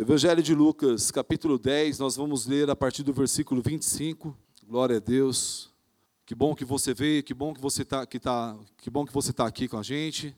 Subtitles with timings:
[0.00, 4.32] Evangelho de Lucas, capítulo 10, nós vamos ler a partir do versículo 25.
[4.64, 5.72] Glória a Deus.
[6.24, 9.12] Que bom que você veio, que bom que você está que tá, que bom que
[9.12, 10.36] você tá aqui com a gente.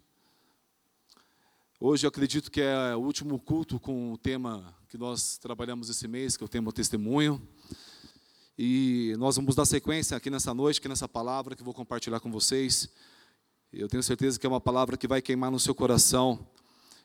[1.79, 6.09] Hoje eu acredito que é o último culto com o tema que nós trabalhamos esse
[6.09, 7.47] mês, que é o tema testemunho.
[8.57, 12.19] E nós vamos dar sequência aqui nessa noite, aqui nessa palavra que eu vou compartilhar
[12.21, 12.89] com vocês.
[13.71, 16.49] Eu tenho certeza que é uma palavra que vai queimar no seu coração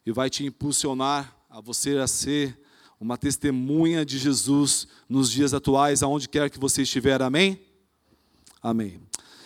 [0.05, 2.59] e vai te impulsionar a você a ser
[2.99, 7.21] uma testemunha de Jesus nos dias atuais, aonde quer que você estiver.
[7.21, 7.61] Amém?
[8.61, 8.99] Amém.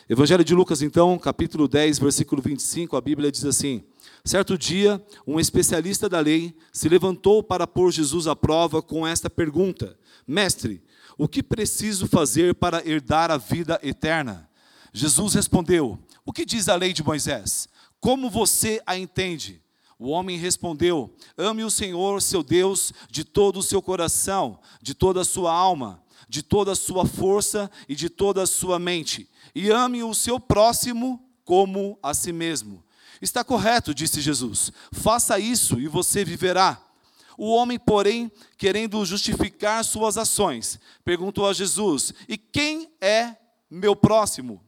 [0.09, 3.83] Evangelho de Lucas, então, capítulo 10, versículo 25, a Bíblia diz assim:
[4.25, 9.29] Certo dia, um especialista da lei se levantou para pôr Jesus à prova com esta
[9.29, 10.81] pergunta: Mestre,
[11.15, 14.49] o que preciso fazer para herdar a vida eterna?
[14.91, 17.69] Jesus respondeu: O que diz a lei de Moisés?
[17.99, 19.61] Como você a entende?
[19.99, 25.21] O homem respondeu: Ame o Senhor, seu Deus, de todo o seu coração, de toda
[25.21, 29.69] a sua alma, de toda a sua força e de toda a sua mente, e
[29.69, 32.81] ame o seu próximo como a si mesmo.
[33.21, 34.71] Está correto, disse Jesus.
[34.93, 36.81] Faça isso e você viverá.
[37.37, 43.35] O homem, porém, querendo justificar suas ações, perguntou a Jesus: E quem é
[43.69, 44.63] meu próximo?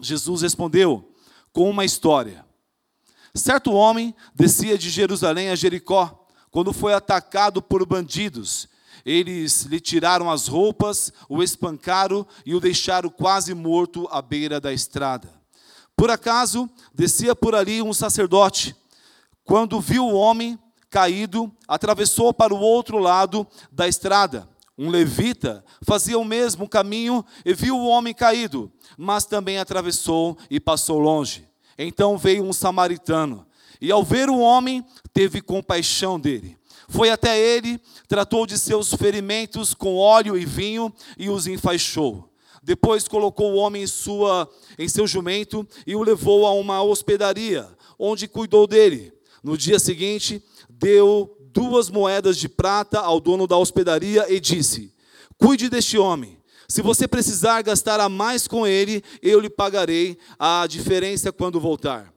[0.00, 1.14] Jesus respondeu
[1.52, 2.44] com uma história.
[3.34, 8.68] Certo homem descia de Jerusalém a Jericó, quando foi atacado por bandidos.
[9.06, 14.70] Eles lhe tiraram as roupas, o espancaram e o deixaram quase morto à beira da
[14.70, 15.30] estrada.
[15.96, 18.76] Por acaso, descia por ali um sacerdote.
[19.44, 20.58] Quando viu o homem
[20.90, 24.46] caído, atravessou para o outro lado da estrada.
[24.76, 30.60] Um levita fazia o mesmo caminho e viu o homem caído, mas também atravessou e
[30.60, 31.51] passou longe.
[31.78, 33.46] Então veio um samaritano,
[33.80, 36.56] e ao ver o homem, teve compaixão dele.
[36.88, 42.28] Foi até ele, tratou de seus ferimentos com óleo e vinho e os enfaixou.
[42.62, 47.68] Depois colocou o homem em, sua, em seu jumento e o levou a uma hospedaria,
[47.98, 49.12] onde cuidou dele.
[49.42, 54.94] No dia seguinte, deu duas moedas de prata ao dono da hospedaria e disse:
[55.36, 56.41] Cuide deste homem.
[56.68, 62.12] Se você precisar gastar a mais com ele, eu lhe pagarei a diferença quando voltar.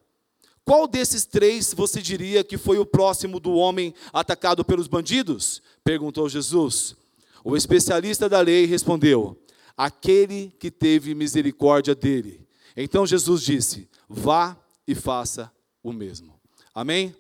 [0.64, 5.62] Qual desses três você diria que foi o próximo do homem atacado pelos bandidos?
[5.84, 6.96] perguntou Jesus.
[7.44, 9.40] O especialista da lei respondeu:
[9.78, 12.48] Aquele que teve misericórdia dele.
[12.76, 14.58] Então Jesus disse: Vá
[14.88, 15.52] e faça
[15.84, 16.40] o mesmo.
[16.74, 17.16] Amém?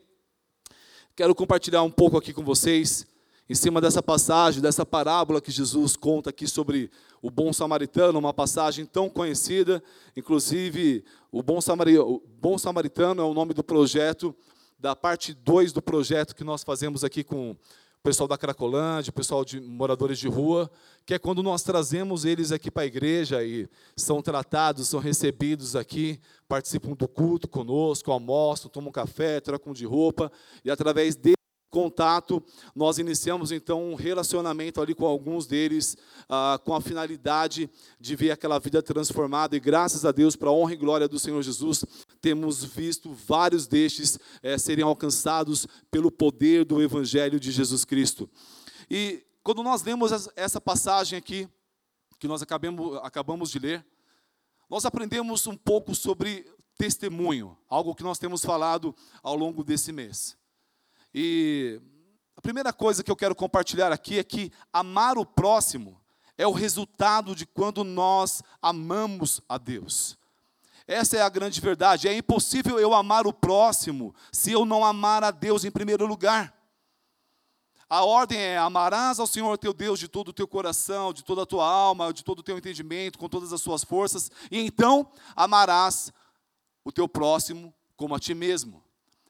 [1.15, 3.05] Quero compartilhar um pouco aqui com vocês
[3.49, 6.89] em cima dessa passagem, dessa parábola que Jesus conta aqui sobre
[7.21, 9.83] o bom samaritano, uma passagem tão conhecida,
[10.15, 14.35] inclusive o bom, o bom samaritano é o nome do projeto,
[14.79, 17.57] da parte 2 do projeto que nós fazemos aqui com o
[18.03, 20.69] pessoal da Cracolândia, o pessoal de moradores de rua,
[21.05, 25.75] que é quando nós trazemos eles aqui para a igreja e são tratados, são recebidos
[25.75, 30.31] aqui, participam do culto conosco, almoçam, tomam café, trocam de roupa,
[30.63, 31.34] e através de
[31.75, 32.41] contato,
[32.73, 35.97] nós iniciamos então um relacionamento ali com alguns deles,
[36.29, 37.69] ah, com a finalidade
[37.99, 41.19] de ver aquela vida transformada, e graças a Deus, para a honra e glória do
[41.19, 41.83] Senhor Jesus,
[42.21, 48.29] temos visto vários destes eh, serem alcançados pelo poder do Evangelho de Jesus Cristo.
[48.89, 51.45] E quando nós lemos essa passagem aqui,
[52.17, 53.85] que nós acabamos, acabamos de ler,
[54.69, 60.37] nós aprendemos um pouco sobre testemunho, algo que nós temos falado ao longo desse mês.
[61.17, 61.79] E
[62.35, 65.97] a primeira coisa que eu quero compartilhar aqui é que amar o próximo
[66.37, 70.17] é o resultado de quando nós amamos a Deus.
[70.85, 72.09] Essa é a grande verdade.
[72.09, 76.53] É impossível eu amar o próximo se eu não amar a Deus em primeiro lugar.
[77.89, 81.43] A ordem é: amarás ao Senhor teu Deus de todo o teu coração, de toda
[81.43, 85.09] a tua alma, de todo o teu entendimento, com todas as suas forças, e então
[85.33, 86.11] amarás
[86.83, 88.84] o teu próximo como a ti mesmo.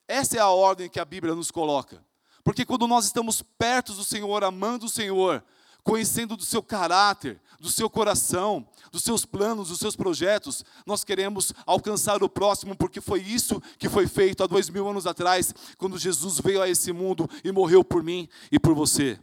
[0.08, 2.04] Essa é a ordem que a Bíblia nos coloca.
[2.44, 5.44] Porque quando nós estamos perto do Senhor, amando o Senhor,
[5.84, 11.54] conhecendo do seu caráter, do seu coração, dos seus planos, dos seus projetos, nós queremos
[11.66, 15.98] alcançar o próximo, porque foi isso que foi feito há dois mil anos atrás, quando
[15.98, 19.20] Jesus veio a esse mundo e morreu por mim e por você.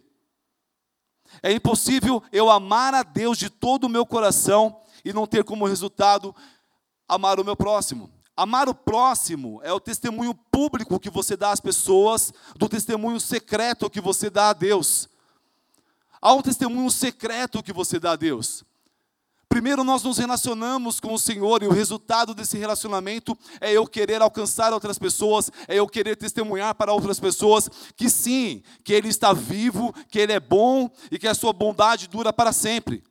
[1.42, 5.66] É impossível eu amar a Deus de todo o meu coração e não ter como
[5.66, 6.34] resultado
[7.08, 8.10] amar o meu próximo.
[8.42, 13.88] Amar o próximo é o testemunho público que você dá às pessoas, do testemunho secreto
[13.88, 15.08] que você dá a Deus.
[16.20, 18.64] Há um testemunho secreto que você dá a Deus.
[19.48, 24.20] Primeiro nós nos relacionamos com o Senhor e o resultado desse relacionamento é eu querer
[24.20, 29.32] alcançar outras pessoas, é eu querer testemunhar para outras pessoas que sim, que Ele está
[29.32, 33.04] vivo, que Ele é bom e que a sua bondade dura para sempre.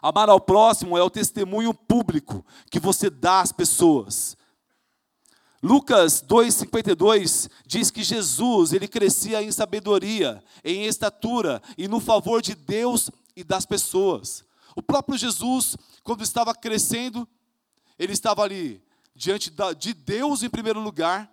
[0.00, 4.36] Amar ao próximo é o testemunho público que você dá às pessoas.
[5.62, 12.54] Lucas 2:52 diz que Jesus, ele crescia em sabedoria, em estatura e no favor de
[12.54, 14.44] Deus e das pessoas.
[14.74, 17.28] O próprio Jesus, quando estava crescendo,
[17.98, 18.82] ele estava ali
[19.14, 21.30] diante de Deus em primeiro lugar,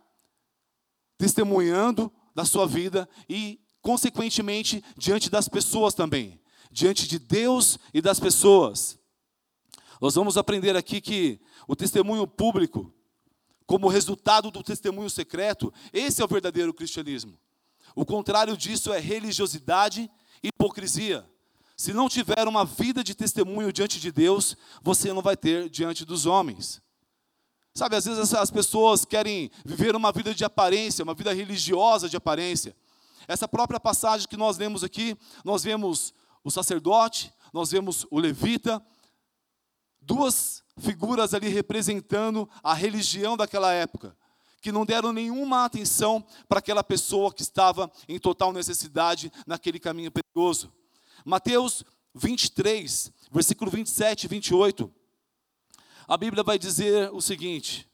[1.18, 6.39] testemunhando da sua vida e consequentemente diante das pessoas também
[6.70, 8.98] diante de Deus e das pessoas.
[10.00, 12.94] Nós vamos aprender aqui que o testemunho público,
[13.66, 17.38] como resultado do testemunho secreto, esse é o verdadeiro cristianismo.
[17.96, 20.10] O contrário disso é religiosidade
[20.44, 21.30] e hipocrisia.
[21.76, 26.06] Se não tiver uma vida de testemunho diante de Deus, você não vai ter diante
[26.06, 26.82] dos homens.
[27.74, 32.18] Sabe, às vezes as pessoas querem viver uma vida de aparência, uma vida religiosa de
[32.18, 32.76] aparência.
[33.28, 35.16] Essa própria passagem que nós lemos aqui,
[35.46, 36.14] nós vemos
[36.44, 38.84] o sacerdote, nós vemos o levita,
[40.02, 44.16] duas figuras ali representando a religião daquela época,
[44.62, 50.12] que não deram nenhuma atenção para aquela pessoa que estava em total necessidade naquele caminho
[50.12, 50.72] perigoso.
[51.26, 51.84] Mateus
[52.14, 54.94] 23, versículo 27 e 28.
[56.08, 57.88] A Bíblia vai dizer o seguinte: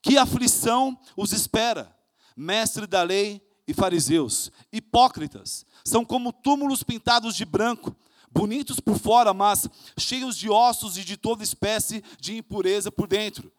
[0.00, 1.94] Que aflição os espera,
[2.36, 7.94] mestre da lei e fariseus, hipócritas, são como túmulos pintados de branco,
[8.30, 13.52] bonitos por fora, mas cheios de ossos e de toda espécie de impureza por dentro.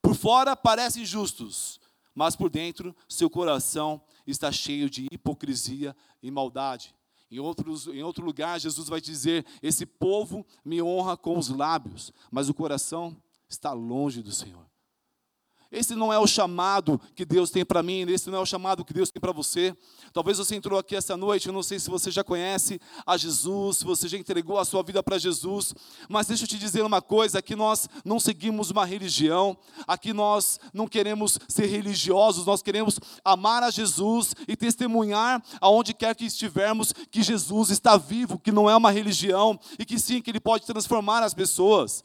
[0.00, 1.80] Por fora parecem justos,
[2.14, 6.94] mas por dentro seu coração está cheio de hipocrisia e maldade.
[7.30, 12.12] Em, outros, em outro lugar, Jesus vai dizer: Esse povo me honra com os lábios,
[12.30, 13.16] mas o coração
[13.48, 14.71] está longe do Senhor.
[15.72, 18.84] Esse não é o chamado que Deus tem para mim, esse não é o chamado
[18.84, 19.74] que Deus tem para você.
[20.12, 23.78] Talvez você entrou aqui essa noite, eu não sei se você já conhece a Jesus,
[23.78, 25.74] se você já entregou a sua vida para Jesus,
[26.10, 29.56] mas deixa eu te dizer uma coisa: aqui nós não seguimos uma religião,
[29.88, 36.14] aqui nós não queremos ser religiosos, nós queremos amar a Jesus e testemunhar aonde quer
[36.14, 40.30] que estivermos que Jesus está vivo, que não é uma religião e que sim, que
[40.30, 42.04] Ele pode transformar as pessoas.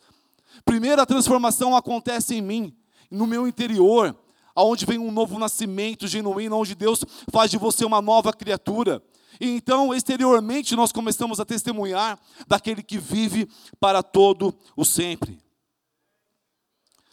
[0.63, 2.73] Primeiro, a transformação acontece em mim
[3.09, 4.15] no meu interior,
[4.55, 9.03] aonde vem um novo nascimento genuíno, onde Deus faz de você uma nova criatura.
[9.39, 13.47] E então, exteriormente, nós começamos a testemunhar daquele que vive
[13.79, 15.39] para todo o sempre.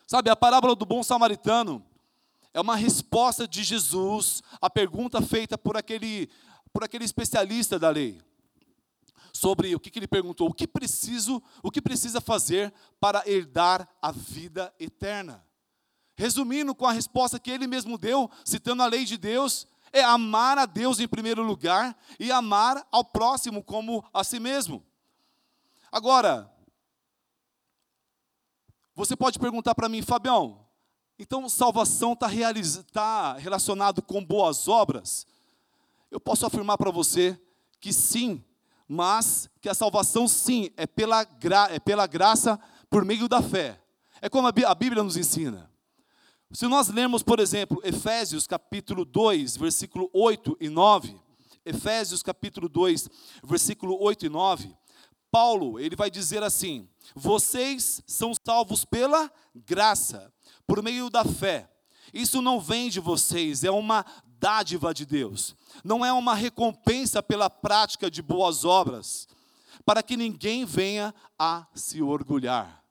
[0.07, 1.85] Sabe, a parábola do bom samaritano
[2.55, 6.31] é uma resposta de Jesus à pergunta feita por aquele,
[6.73, 8.23] por aquele especialista da lei.
[9.33, 13.87] Sobre o que, que ele perguntou, o que preciso, o que precisa fazer para herdar
[14.01, 15.44] a vida eterna?
[16.17, 20.59] Resumindo com a resposta que ele mesmo deu, citando a lei de Deus, é amar
[20.59, 24.85] a Deus em primeiro lugar e amar ao próximo como a si mesmo.
[25.91, 26.53] Agora,
[28.95, 30.65] você pode perguntar para mim, Fabião,
[31.19, 32.29] então salvação está
[32.93, 35.27] tá relacionado com boas obras?
[36.11, 37.41] Eu posso afirmar para você
[37.81, 38.45] que sim,
[38.89, 41.27] mas que a salvação sim é pela,
[41.71, 43.81] é pela graça por meio da fé.
[44.21, 45.71] É como a Bíblia nos ensina.
[46.55, 51.21] Se nós lermos, por exemplo, Efésios capítulo 2, versículo 8 e 9,
[51.67, 53.11] Efésios capítulo 2,
[53.43, 54.77] versículo 8 e 9,
[55.33, 60.33] Paulo, ele vai dizer assim: Vocês são salvos pela graça,
[60.65, 61.69] por meio da fé.
[62.13, 64.07] Isso não vem de vocês, é uma
[64.39, 65.57] dádiva de Deus.
[65.83, 69.27] Não é uma recompensa pela prática de boas obras,
[69.85, 72.85] para que ninguém venha a se orgulhar.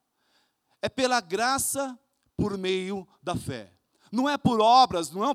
[0.82, 1.98] É pela graça
[2.38, 3.72] por meio da fé.
[4.14, 5.34] Não é por obras, não é,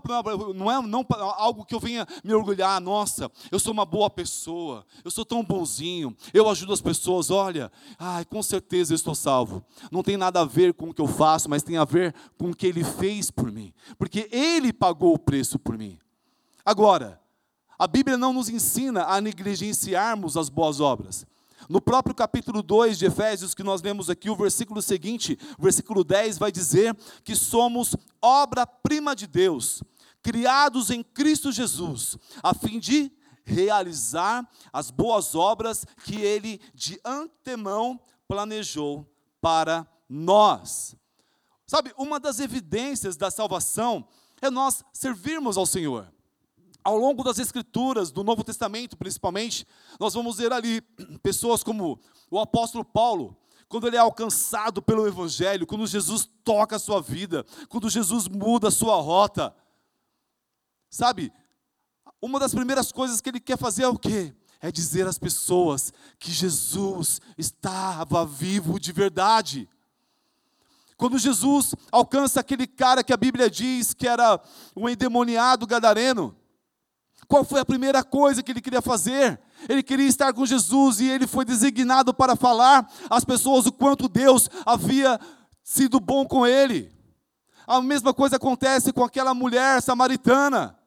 [0.54, 1.04] não é não,
[1.36, 5.42] algo que eu venha me orgulhar, nossa, eu sou uma boa pessoa, eu sou tão
[5.42, 9.64] bonzinho, eu ajudo as pessoas, olha, ai, com certeza eu estou salvo.
[9.90, 12.50] Não tem nada a ver com o que eu faço, mas tem a ver com
[12.50, 15.98] o que ele fez por mim, porque ele pagou o preço por mim.
[16.64, 17.20] Agora,
[17.76, 21.26] a Bíblia não nos ensina a negligenciarmos as boas obras.
[21.68, 26.38] No próprio capítulo 2 de Efésios, que nós lemos aqui, o versículo seguinte, versículo 10,
[26.38, 29.82] vai dizer que somos obra-prima de Deus,
[30.22, 33.10] criados em Cristo Jesus, a fim de
[33.44, 39.10] realizar as boas obras que ele de antemão planejou
[39.40, 40.94] para nós.
[41.66, 44.06] Sabe, uma das evidências da salvação
[44.40, 46.12] é nós servirmos ao Senhor.
[46.88, 49.66] Ao longo das Escrituras, do Novo Testamento principalmente,
[50.00, 50.80] nós vamos ver ali
[51.22, 53.36] pessoas como o apóstolo Paulo,
[53.68, 58.68] quando ele é alcançado pelo Evangelho, quando Jesus toca a sua vida, quando Jesus muda
[58.68, 59.54] a sua rota.
[60.88, 61.30] Sabe,
[62.22, 64.34] uma das primeiras coisas que ele quer fazer é o quê?
[64.58, 69.68] É dizer às pessoas que Jesus estava vivo de verdade.
[70.96, 74.40] Quando Jesus alcança aquele cara que a Bíblia diz que era
[74.74, 76.34] um endemoniado gadareno,
[77.28, 79.38] qual foi a primeira coisa que ele queria fazer?
[79.68, 84.08] Ele queria estar com Jesus e ele foi designado para falar às pessoas o quanto
[84.08, 85.20] Deus havia
[85.62, 86.90] sido bom com ele.
[87.66, 90.78] A mesma coisa acontece com aquela mulher samaritana.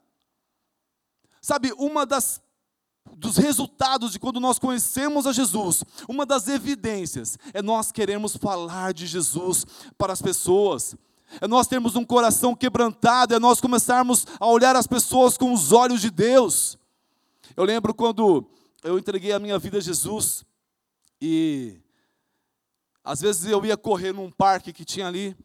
[1.40, 2.42] Sabe, uma das
[3.16, 8.94] dos resultados de quando nós conhecemos a Jesus, uma das evidências é nós queremos falar
[8.94, 9.66] de Jesus
[9.98, 10.96] para as pessoas.
[11.40, 15.72] É nós termos um coração quebrantado, é nós começarmos a olhar as pessoas com os
[15.72, 16.78] olhos de Deus.
[17.56, 18.46] Eu lembro quando
[18.84, 20.44] eu entreguei a minha vida a Jesus
[21.22, 21.80] e
[23.04, 25.36] às vezes eu ia correr num parque que tinha ali,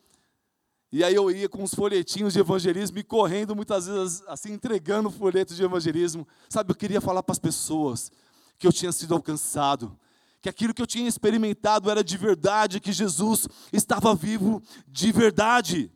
[0.92, 5.10] e aí eu ia com os folhetinhos de evangelismo e correndo muitas vezes assim, entregando
[5.10, 6.26] folhetos de evangelismo.
[6.48, 8.10] Sabe, eu queria falar para as pessoas
[8.58, 9.98] que eu tinha sido alcançado,
[10.46, 15.90] que aquilo que eu tinha experimentado era de verdade, que Jesus estava vivo de verdade.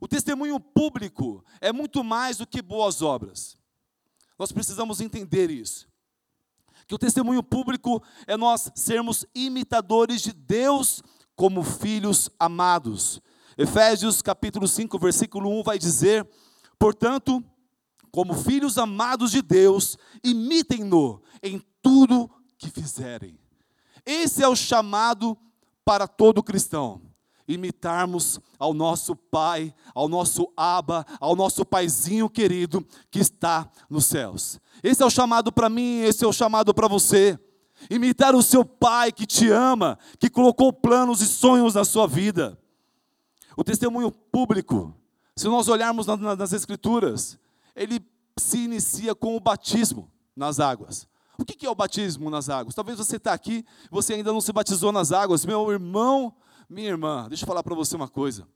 [0.00, 3.56] O testemunho público é muito mais do que boas obras.
[4.36, 5.88] Nós precisamos entender isso.
[6.88, 11.00] Que o testemunho público é nós sermos imitadores de Deus
[11.36, 13.22] como filhos amados.
[13.56, 16.28] Efésios capítulo 5, versículo 1 vai dizer:
[16.80, 17.44] Portanto,
[18.10, 22.28] como filhos amados de Deus, imitem-no em tudo
[22.58, 23.40] que fizerem.
[24.04, 25.36] Esse é o chamado
[25.84, 27.00] para todo cristão.
[27.46, 34.60] Imitarmos ao nosso Pai, ao nosso Aba, ao nosso Paizinho querido que está nos céus.
[34.82, 37.38] Esse é o chamado para mim, esse é o chamado para você.
[37.90, 42.58] Imitar o seu Pai que te ama, que colocou planos e sonhos na sua vida.
[43.56, 44.94] O testemunho público,
[45.36, 47.38] se nós olharmos nas Escrituras,
[47.74, 48.00] ele
[48.38, 51.06] se inicia com o batismo nas águas.
[51.42, 52.72] O que é o batismo nas águas?
[52.72, 55.44] Talvez você está aqui, você ainda não se batizou nas águas.
[55.44, 56.32] Meu irmão,
[56.70, 58.46] minha irmã, deixa eu falar para você uma coisa.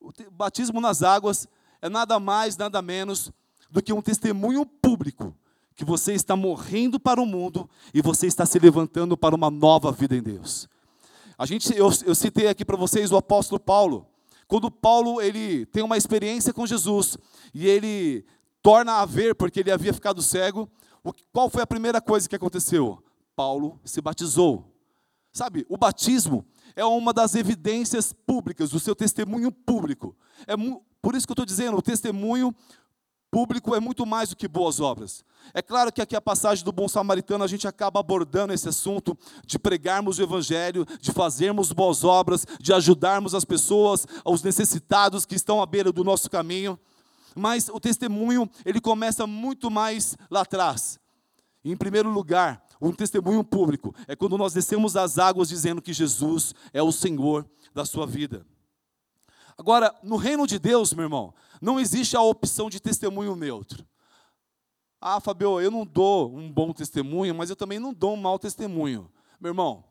[0.00, 1.46] O batismo nas águas
[1.82, 3.30] é nada mais, nada menos
[3.70, 5.36] do que um testemunho público
[5.76, 9.92] que você está morrendo para o mundo e você está se levantando para uma nova
[9.92, 10.66] vida em Deus.
[11.36, 14.06] A gente, eu, eu citei aqui para vocês o apóstolo Paulo.
[14.48, 17.18] Quando Paulo ele tem uma experiência com Jesus
[17.52, 18.24] e ele
[18.62, 20.70] torna a ver porque ele havia ficado cego,
[21.32, 23.02] qual foi a primeira coisa que aconteceu?
[23.34, 24.68] Paulo se batizou.
[25.32, 26.44] Sabe, o batismo
[26.76, 30.14] é uma das evidências públicas, do seu testemunho público.
[30.46, 30.54] É
[31.00, 32.54] por isso que eu estou dizendo, o testemunho
[33.30, 35.24] público é muito mais do que boas obras.
[35.54, 39.16] É claro que aqui a passagem do bom samaritano a gente acaba abordando esse assunto
[39.46, 45.34] de pregarmos o evangelho, de fazermos boas obras, de ajudarmos as pessoas, os necessitados que
[45.34, 46.78] estão à beira do nosso caminho.
[47.34, 50.98] Mas o testemunho, ele começa muito mais lá atrás.
[51.64, 56.54] Em primeiro lugar, um testemunho público é quando nós descemos as águas dizendo que Jesus
[56.72, 58.44] é o Senhor da sua vida.
[59.56, 63.86] Agora, no reino de Deus, meu irmão, não existe a opção de testemunho neutro.
[65.00, 68.38] Ah, Fabio, eu não dou um bom testemunho, mas eu também não dou um mau
[68.38, 69.10] testemunho.
[69.40, 69.84] Meu irmão,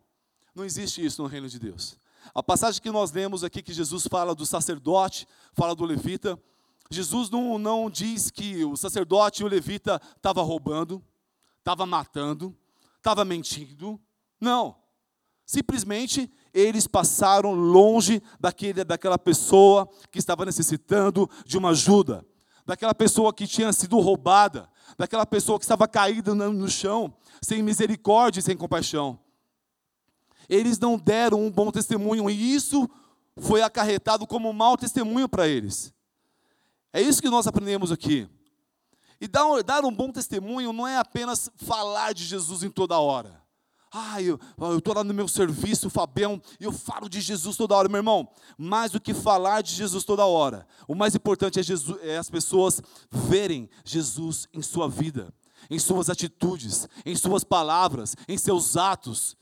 [0.54, 1.98] não existe isso no reino de Deus.
[2.34, 6.38] A passagem que nós lemos aqui, que Jesus fala do sacerdote, fala do levita,
[6.92, 11.02] Jesus não, não diz que o sacerdote e o levita estavam roubando,
[11.60, 12.54] estava matando,
[12.98, 13.98] estava mentindo.
[14.42, 14.76] Não.
[15.46, 22.26] Simplesmente eles passaram longe daquele, daquela pessoa que estava necessitando de uma ajuda,
[22.66, 28.42] daquela pessoa que tinha sido roubada, daquela pessoa que estava caída no chão, sem misericórdia
[28.42, 29.18] e sem compaixão.
[30.50, 32.90] Eles não deram um bom testemunho e isso
[33.38, 35.94] foi acarretado como um mau testemunho para eles.
[36.94, 38.28] É isso que nós aprendemos aqui.
[39.20, 43.42] E dar, um bom testemunho não é apenas falar de Jesus em toda hora.
[43.94, 44.40] Ah, eu
[44.78, 47.90] estou lá no meu serviço, Fabião, e eu falo de Jesus toda hora.
[47.90, 52.00] Meu irmão, mais do que falar de Jesus toda hora, o mais importante é, Jesus,
[52.02, 52.82] é as pessoas
[53.12, 55.34] verem Jesus em sua vida,
[55.70, 59.36] em suas atitudes, em suas palavras, em seus atos.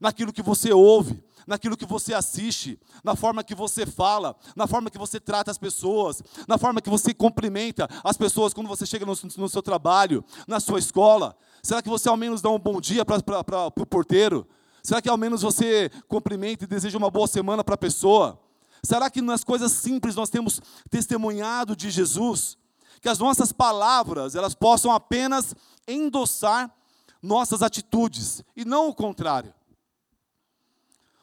[0.00, 4.90] naquilo que você ouve, naquilo que você assiste, na forma que você fala, na forma
[4.90, 9.06] que você trata as pessoas, na forma que você cumprimenta as pessoas quando você chega
[9.06, 11.36] no, no seu trabalho, na sua escola.
[11.62, 13.18] Será que você ao menos dá um bom dia para
[13.66, 14.46] o porteiro?
[14.82, 18.40] Será que ao menos você cumprimenta e deseja uma boa semana para a pessoa?
[18.82, 22.58] Será que nas coisas simples nós temos testemunhado de Jesus?
[23.00, 25.54] Que as nossas palavras, elas possam apenas
[25.86, 26.74] endossar
[27.22, 29.54] nossas atitudes e não o contrário.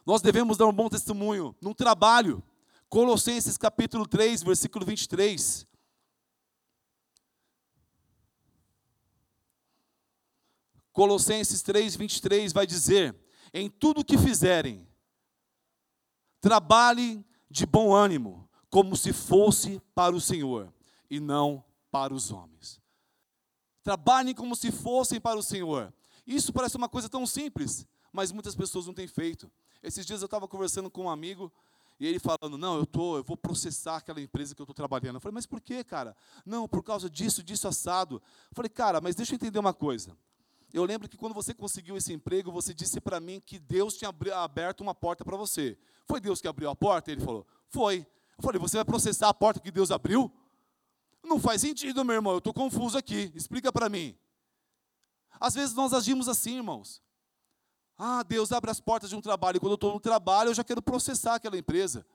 [0.06, 2.44] Nós devemos dar um bom testemunho no trabalho.
[2.88, 5.68] Colossenses capítulo 3, versículo 23.
[10.92, 13.16] Colossenses 3, 23 vai dizer:
[13.54, 14.88] Em tudo que fizerem,
[16.42, 20.74] trabalhem de bom ânimo, como se fosse para o Senhor
[21.10, 22.82] e não para os homens.
[23.84, 25.94] Trabalhem como se fossem para o Senhor.
[26.26, 29.52] Isso parece uma coisa tão simples, mas muitas pessoas não têm feito.
[29.82, 31.52] Esses dias eu estava conversando com um amigo
[32.00, 35.16] e ele falando, não, eu tô, eu vou processar aquela empresa que eu estou trabalhando.
[35.16, 36.16] Eu falei, mas por que, cara?
[36.46, 38.16] Não, por causa disso, disso assado.
[38.16, 40.16] Eu falei, cara, mas deixa eu entender uma coisa.
[40.72, 44.14] Eu lembro que quando você conseguiu esse emprego, você disse para mim que Deus tinha
[44.36, 45.78] aberto uma porta para você.
[46.06, 47.12] Foi Deus que abriu a porta?
[47.12, 48.08] Ele falou, foi.
[48.38, 50.32] Eu falei, você vai processar a porta que Deus abriu?
[51.24, 53.32] Não faz sentido, meu irmão, eu estou confuso aqui.
[53.36, 54.16] Explica para mim.
[55.40, 57.02] Às vezes nós agimos assim, irmãos.
[58.02, 59.60] Ah, Deus abre as portas de um trabalho.
[59.60, 62.06] Quando eu estou no trabalho, eu já quero processar aquela empresa.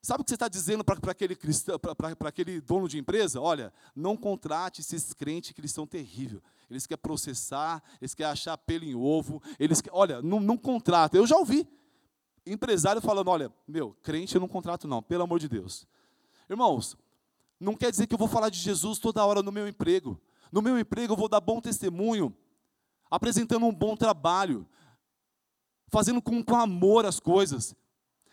[0.00, 1.36] Sabe o que você está dizendo para aquele,
[2.24, 3.40] aquele dono de empresa?
[3.40, 6.40] Olha, não contrate esses crentes que eles são terríveis.
[6.70, 9.42] Eles querem processar, eles querem achar pelo em ovo.
[9.58, 11.16] Eles querem, olha, não, não contrata.
[11.16, 11.66] Eu já ouvi
[12.46, 15.88] empresário falando: olha, meu, crente eu não contrato, não, pelo amor de Deus.
[16.48, 16.96] Irmãos,
[17.58, 20.20] não quer dizer que eu vou falar de Jesus toda hora no meu emprego.
[20.52, 22.32] No meu emprego eu vou dar bom testemunho
[23.10, 24.66] apresentando um bom trabalho,
[25.88, 27.74] fazendo com, com amor as coisas.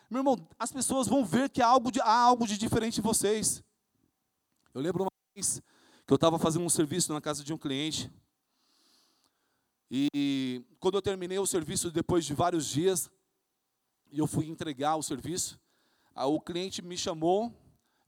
[0.09, 3.03] Meu irmão, as pessoas vão ver que há algo de, há algo de diferente em
[3.03, 3.63] vocês.
[4.73, 5.61] Eu lembro uma vez
[6.05, 8.11] que eu estava fazendo um serviço na casa de um cliente.
[9.89, 13.09] E quando eu terminei o serviço, depois de vários dias,
[14.11, 15.59] e eu fui entregar o serviço,
[16.15, 17.53] o cliente me chamou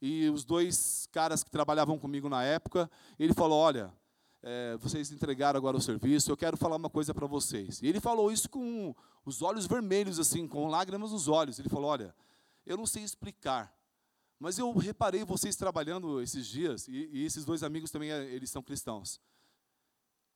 [0.01, 3.91] e os dois caras que trabalhavam comigo na época, ele falou: Olha,
[4.43, 7.82] é, vocês entregaram agora o serviço, eu quero falar uma coisa para vocês.
[7.82, 8.95] E ele falou isso com
[9.26, 11.60] os olhos vermelhos, assim, com lágrimas nos olhos.
[11.60, 12.15] Ele falou: Olha,
[12.65, 13.76] eu não sei explicar,
[14.39, 18.50] mas eu reparei vocês trabalhando esses dias, e, e esses dois amigos também, é, eles
[18.50, 19.19] são cristãos.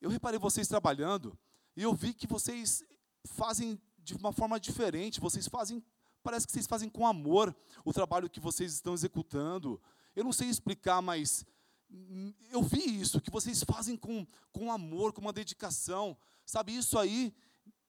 [0.01, 1.37] Eu reparei vocês trabalhando,
[1.75, 2.83] e eu vi que vocês
[3.25, 5.83] fazem de uma forma diferente, vocês fazem,
[6.23, 9.79] parece que vocês fazem com amor o trabalho que vocês estão executando.
[10.15, 11.45] Eu não sei explicar, mas
[12.51, 16.17] eu vi isso, que vocês fazem com, com amor, com uma dedicação.
[16.45, 17.33] Sabe, isso aí,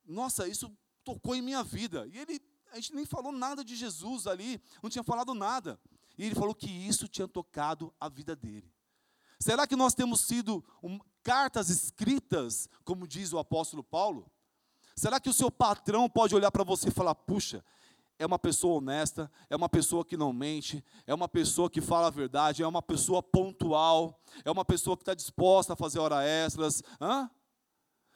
[0.04, 0.70] nossa, isso
[1.04, 2.06] tocou em minha vida.
[2.12, 2.40] E ele,
[2.72, 5.78] a gente nem falou nada de Jesus ali, não tinha falado nada.
[6.18, 8.70] E ele falou que isso tinha tocado a vida dele.
[9.38, 14.30] Será que nós temos sido um, cartas escritas, como diz o apóstolo Paulo?
[14.94, 17.64] Será que o seu patrão pode olhar para você e falar: puxa,
[18.22, 22.06] é uma pessoa honesta, é uma pessoa que não mente, é uma pessoa que fala
[22.06, 26.22] a verdade, é uma pessoa pontual, é uma pessoa que está disposta a fazer hora
[26.24, 26.85] extras.
[27.00, 27.28] Hã?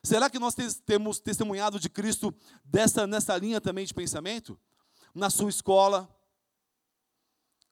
[0.05, 0.55] Será que nós
[0.87, 2.33] temos testemunhado de Cristo
[2.65, 4.57] dessa, nessa linha também de pensamento?
[5.13, 6.09] Na sua escola?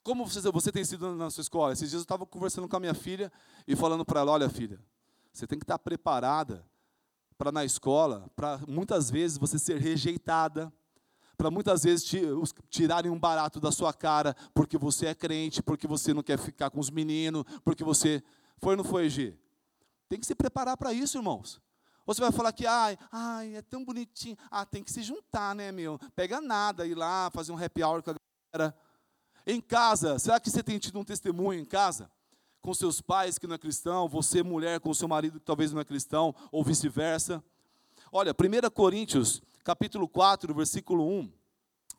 [0.03, 1.73] Como você, você tem sido na sua escola?
[1.73, 3.31] Esses dias eu estava conversando com a minha filha
[3.67, 4.85] e falando para ela: olha, filha,
[5.33, 6.67] você tem que estar preparada
[7.39, 10.73] para na escola, para muitas vezes você ser rejeitada
[11.37, 12.05] para muitas vezes
[12.69, 16.71] tirarem um barato da sua cara porque você é crente, porque você não quer ficar
[16.71, 18.23] com os meninos, porque você.
[18.59, 19.37] Foi ou não foi, G?
[20.09, 21.61] Tem que se preparar para isso, irmãos.
[22.07, 24.37] Ou você vai falar que, ai, ai, é tão bonitinho.
[24.51, 25.99] Ah, tem que se juntar, né, meu?
[26.15, 28.15] Pega nada, ir lá, fazer um happy hour com a
[28.53, 28.77] galera.
[29.47, 32.11] Em casa, será que você tem tido um testemunho em casa?
[32.61, 35.81] Com seus pais que não é cristão, você, mulher, com seu marido que talvez não
[35.81, 37.43] é cristão, ou vice-versa.
[38.13, 41.33] Olha, 1 Coríntios capítulo 4, versículo 1,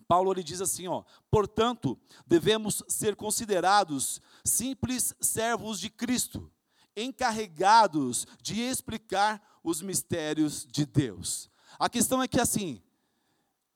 [0.07, 6.51] Paulo ele diz assim, ó: "Portanto, devemos ser considerados simples servos de Cristo,
[6.95, 11.49] encarregados de explicar os mistérios de Deus."
[11.79, 12.81] A questão é que assim,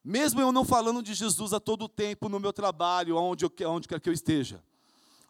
[0.03, 3.87] mesmo eu não falando de Jesus a todo tempo no meu trabalho, onde, eu, onde
[3.87, 4.63] quer que eu esteja,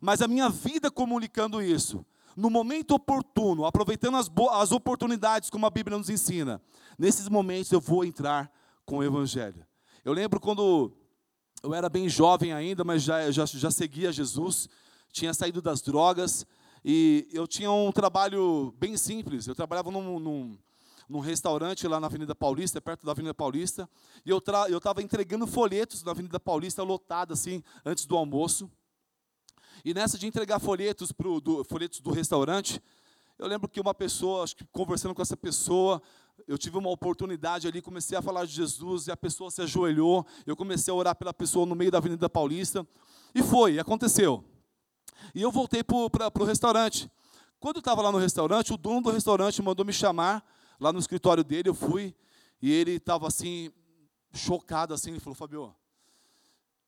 [0.01, 2.05] mas a minha vida comunicando isso,
[2.39, 6.62] no momento oportuno, aproveitando as, as oportunidades como a Bíblia nos ensina,
[6.97, 8.49] nesses momentos eu vou entrar
[8.86, 9.65] com o Evangelho.
[10.06, 10.91] Eu lembro quando
[11.62, 14.69] eu era bem jovem ainda, mas já, já, já seguia Jesus,
[15.12, 16.45] tinha saído das drogas,
[16.84, 19.45] e eu tinha um trabalho bem simples.
[19.45, 20.58] Eu trabalhava num, num,
[21.10, 23.89] num restaurante lá na Avenida Paulista, perto da Avenida Paulista,
[24.25, 28.71] e eu estava entregando folhetos na Avenida Paulista, lotada assim, antes do almoço.
[29.83, 32.81] E nessa de entregar folhetos, pro, do, folhetos do restaurante,
[33.37, 36.01] eu lembro que uma pessoa, acho que conversando com essa pessoa,
[36.47, 40.25] eu tive uma oportunidade ali, comecei a falar de Jesus e a pessoa se ajoelhou.
[40.45, 42.85] Eu comecei a orar pela pessoa no meio da Avenida Paulista.
[43.33, 44.43] E foi, aconteceu.
[45.33, 47.09] E eu voltei para o restaurante.
[47.59, 50.45] Quando eu estava lá no restaurante, o dono do restaurante mandou me chamar
[50.79, 51.69] lá no escritório dele.
[51.69, 52.15] Eu fui
[52.61, 53.71] e ele estava assim,
[54.33, 55.11] chocado assim.
[55.11, 55.75] Ele falou: Fabio,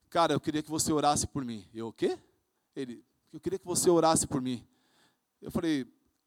[0.10, 1.66] cara, eu queria que você orasse por mim.
[1.74, 2.18] Eu, o quê?
[2.76, 4.66] Ele, eu queria que você orasse por mim.
[5.42, 5.86] Eu falei,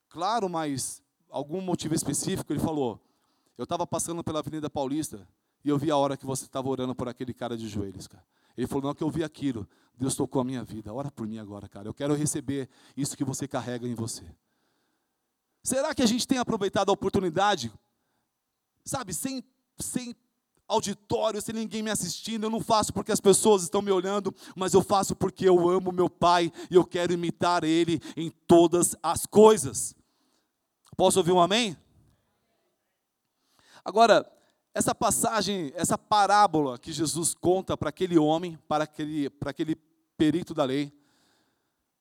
[0.09, 2.52] claro, mas algum motivo específico?
[2.52, 3.00] Ele falou,
[3.57, 5.26] eu estava passando pela Avenida Paulista
[5.64, 8.24] e eu vi a hora que você estava orando por aquele cara de joelhos, cara.
[8.57, 10.92] Ele falou, não, que eu vi aquilo, Deus tocou a minha vida.
[10.92, 11.88] Ora por mim agora, cara.
[11.88, 14.24] Eu quero receber isso que você carrega em você.
[15.62, 17.72] Será que a gente tem aproveitado a oportunidade,
[18.85, 19.42] sabe, sem,
[19.78, 20.14] sem
[20.66, 24.72] auditório, sem ninguém me assistindo, eu não faço porque as pessoas estão me olhando, mas
[24.74, 29.27] eu faço porque eu amo meu Pai e eu quero imitar Ele em todas as
[29.27, 29.94] coisas.
[30.96, 31.77] Posso ouvir um amém?
[33.85, 34.31] Agora,
[34.72, 39.77] essa passagem, essa parábola que Jesus conta para aquele homem, para aquele, para aquele
[40.16, 40.92] perito da lei,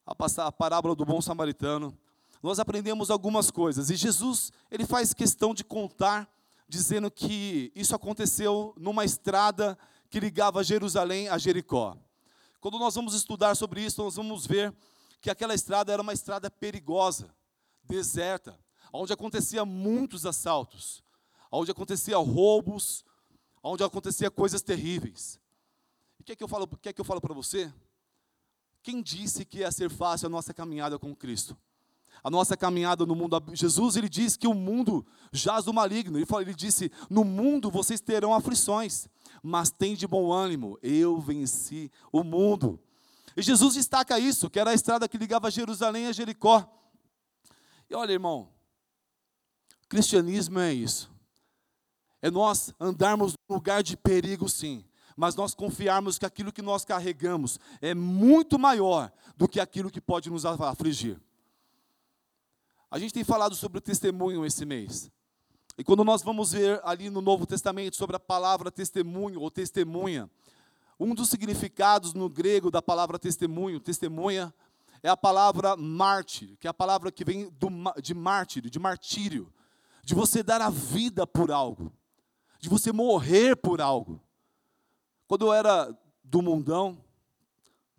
[0.06, 1.98] a, parábola do bom samaritano,
[2.42, 3.90] nós aprendemos algumas coisas.
[3.90, 6.30] E Jesus, ele faz questão de contar
[6.74, 9.78] dizendo que isso aconteceu numa estrada
[10.10, 11.96] que ligava Jerusalém a Jericó.
[12.60, 14.74] Quando nós vamos estudar sobre isso, nós vamos ver
[15.22, 17.32] que aquela estrada era uma estrada perigosa,
[17.84, 18.60] deserta,
[18.92, 21.04] onde acontecia muitos assaltos,
[21.52, 23.06] onde acontecia roubos,
[23.62, 25.40] onde acontecia coisas terríveis.
[26.20, 27.72] O que é que eu falo, que é que eu falo para você?
[28.82, 31.56] Quem disse que ia ser fácil a nossa caminhada com Cristo?
[32.24, 33.44] A nossa caminhada no mundo.
[33.54, 36.18] Jesus ele diz que o mundo jaz do maligno.
[36.18, 39.08] Ele, ele disse: No mundo vocês terão aflições,
[39.42, 42.80] mas tem de bom ânimo, eu venci o mundo.
[43.36, 46.66] E Jesus destaca isso, que era a estrada que ligava Jerusalém a Jericó.
[47.90, 48.50] E olha, irmão,
[49.90, 51.12] cristianismo é isso.
[52.22, 54.86] É nós andarmos num lugar de perigo, sim,
[55.18, 60.00] mas nós confiarmos que aquilo que nós carregamos é muito maior do que aquilo que
[60.00, 61.20] pode nos afligir.
[62.94, 65.12] A gente tem falado sobre o testemunho esse mês.
[65.76, 70.30] E quando nós vamos ver ali no Novo Testamento sobre a palavra testemunho ou testemunha,
[71.00, 74.54] um dos significados no grego da palavra testemunho, testemunha,
[75.02, 77.68] é a palavra mártir, que é a palavra que vem do,
[78.00, 79.52] de mártir, de martírio,
[80.04, 81.92] de você dar a vida por algo,
[82.60, 84.22] de você morrer por algo.
[85.26, 87.04] Quando eu era do mundão,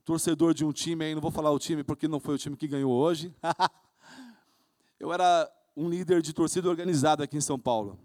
[0.04, 2.56] torcedor de um time aí, não vou falar o time porque não foi o time
[2.56, 3.34] que ganhou hoje.
[5.04, 8.00] eu era um líder de torcida organizada aqui em São Paulo.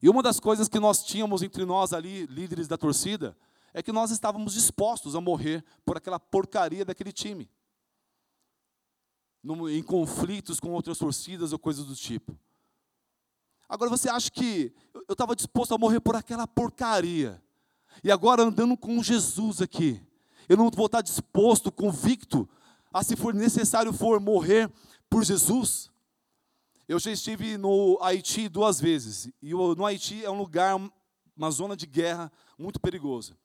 [0.00, 3.36] E uma das coisas que nós tínhamos entre nós ali, líderes da torcida,
[3.74, 7.50] é que nós estávamos dispostos a morrer por aquela porcaria daquele time.
[9.44, 12.34] em conflitos com outras torcidas ou coisas do tipo.
[13.68, 14.72] Agora você acha que
[15.06, 17.42] eu estava disposto a morrer por aquela porcaria.
[18.02, 20.02] E agora andando com Jesus aqui,
[20.48, 22.48] eu não vou estar disposto, convicto,
[22.90, 24.72] a se for necessário for morrer
[25.08, 25.90] por Jesus.
[26.86, 29.32] Eu já estive no Haiti duas vezes.
[29.40, 30.76] E no Haiti é um lugar,
[31.36, 33.36] uma zona de guerra muito perigosa.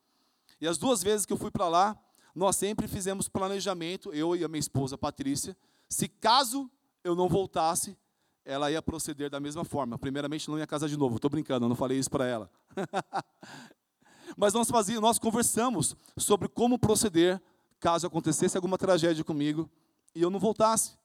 [0.60, 1.98] E as duas vezes que eu fui para lá,
[2.36, 5.56] nós sempre fizemos planejamento, eu e a minha esposa Patrícia,
[5.88, 6.70] se caso
[7.04, 7.98] eu não voltasse,
[8.44, 9.98] ela ia proceder da mesma forma.
[9.98, 11.16] Primeiramente, não ia casar de novo.
[11.16, 12.52] Estou brincando, eu não falei isso para ela.
[14.38, 17.42] Mas nós fazíamos, nós conversamos sobre como proceder
[17.80, 19.70] caso acontecesse alguma tragédia comigo
[20.14, 20.99] e eu não voltasse.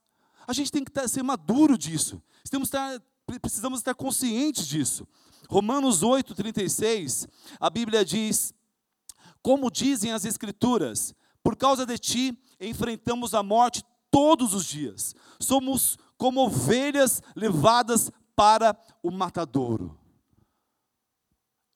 [0.47, 2.23] A gente tem que ser maduro disso.
[2.45, 3.03] Estar,
[3.41, 5.07] precisamos estar conscientes disso.
[5.49, 7.29] Romanos 8, 36,
[7.61, 8.53] a Bíblia diz:
[9.43, 15.15] Como dizem as Escrituras, por causa de ti enfrentamos a morte todos os dias.
[15.39, 19.99] Somos como ovelhas levadas para o matadouro.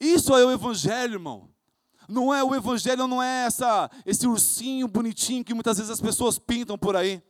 [0.00, 1.50] Isso é o Evangelho, irmão.
[2.08, 6.38] Não é o Evangelho, não é essa, esse ursinho bonitinho que muitas vezes as pessoas
[6.38, 7.22] pintam por aí.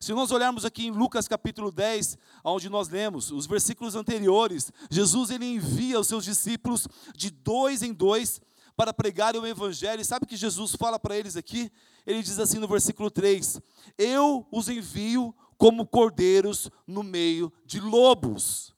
[0.00, 5.30] Se nós olharmos aqui em Lucas capítulo 10, onde nós lemos os versículos anteriores, Jesus
[5.30, 8.40] ele envia os seus discípulos de dois em dois
[8.76, 10.00] para pregarem o evangelho.
[10.00, 11.72] E sabe o que Jesus fala para eles aqui?
[12.06, 13.60] Ele diz assim no versículo 3:
[13.98, 18.72] Eu os envio como cordeiros no meio de lobos.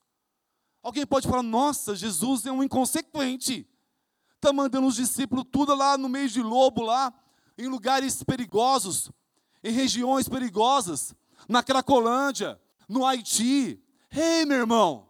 [0.81, 3.67] Alguém pode falar: Nossa, Jesus é um inconsequente.
[4.37, 7.13] Está mandando os discípulos tudo lá no meio de lobo, lá,
[7.55, 9.11] em lugares perigosos
[9.63, 11.13] em regiões perigosas,
[11.47, 13.81] na Cracolândia, no Haiti.
[14.11, 15.07] Ei, meu irmão,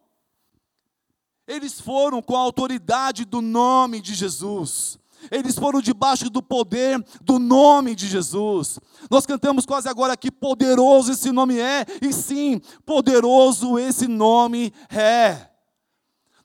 [1.48, 4.98] Eles foram com a autoridade do nome de Jesus.
[5.30, 8.80] Eles foram debaixo do poder do nome de Jesus.
[9.10, 15.50] Nós cantamos quase agora aqui, poderoso esse nome é, e sim, poderoso esse nome é.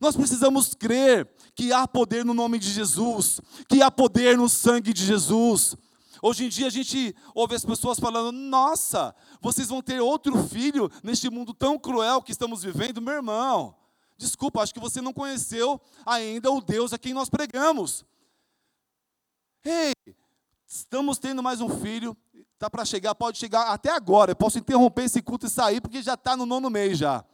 [0.01, 4.93] Nós precisamos crer que há poder no nome de Jesus, que há poder no sangue
[4.93, 5.75] de Jesus.
[6.27, 10.91] Hoje em dia a gente ouve as pessoas falando: nossa, vocês vão ter outro filho
[11.01, 13.01] neste mundo tão cruel que estamos vivendo.
[13.01, 13.77] Meu irmão,
[14.19, 18.05] desculpa, acho que você não conheceu ainda o Deus a quem nós pregamos.
[19.65, 19.93] Ei,
[20.67, 22.17] estamos tendo mais um filho,
[22.55, 24.33] está para chegar, pode chegar até agora.
[24.33, 27.25] Eu posso interromper esse culto e sair, porque já está no nono mês já.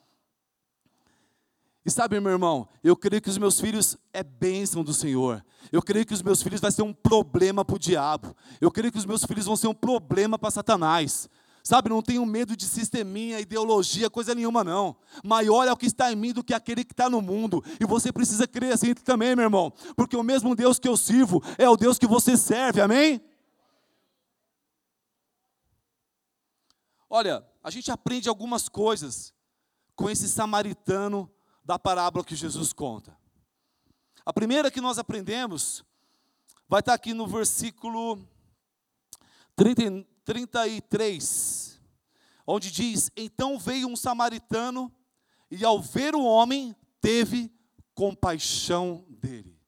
[1.84, 5.44] E sabe, meu irmão, eu creio que os meus filhos é bênção do Senhor.
[5.72, 8.36] Eu creio que os meus filhos vai ser um problema para o diabo.
[8.60, 11.28] Eu creio que os meus filhos vão ser um problema para Satanás.
[11.64, 14.96] Sabe, não tenho medo de sisteminha, ideologia, coisa nenhuma, não.
[15.24, 17.64] Maior é o que está em mim do que aquele que está no mundo.
[17.80, 19.72] E você precisa crer assim também, meu irmão.
[19.96, 23.20] Porque o mesmo Deus que eu sirvo é o Deus que você serve, amém?
[27.08, 29.32] Olha, a gente aprende algumas coisas
[29.94, 31.30] com esse samaritano
[31.64, 33.16] da parábola que Jesus conta.
[34.24, 35.84] A primeira que nós aprendemos
[36.68, 38.18] vai estar aqui no versículo
[39.56, 41.80] 30, 33,
[42.46, 44.92] onde diz: Então veio um samaritano
[45.50, 47.52] e, ao ver o homem, teve
[47.94, 49.60] compaixão dele.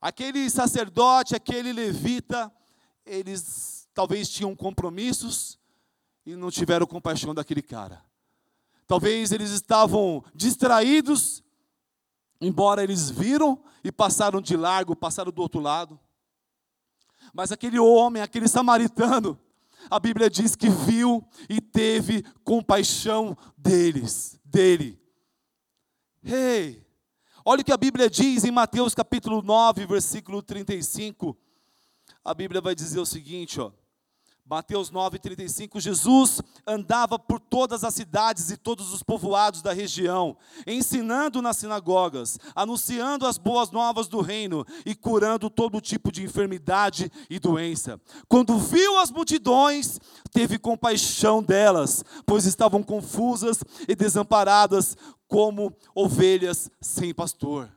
[0.00, 2.52] Aquele sacerdote, aquele levita,
[3.04, 5.58] eles talvez tinham compromissos
[6.24, 8.04] e não tiveram compaixão daquele cara.
[8.86, 11.42] Talvez eles estavam distraídos,
[12.40, 15.98] embora eles viram e passaram de largo, passaram do outro lado.
[17.34, 19.38] Mas aquele homem, aquele samaritano,
[19.90, 25.00] a Bíblia diz que viu e teve compaixão deles, dele.
[26.22, 26.86] Ei, hey,
[27.44, 31.36] olha o que a Bíblia diz em Mateus capítulo 9, versículo 35.
[32.24, 33.72] A Bíblia vai dizer o seguinte, ó.
[34.48, 41.42] Mateus 9,35, Jesus andava por todas as cidades e todos os povoados da região, ensinando
[41.42, 47.40] nas sinagogas, anunciando as boas novas do reino e curando todo tipo de enfermidade e
[47.40, 48.00] doença.
[48.28, 49.98] Quando viu as multidões,
[50.30, 57.68] teve compaixão delas, pois estavam confusas e desamparadas como ovelhas sem pastor.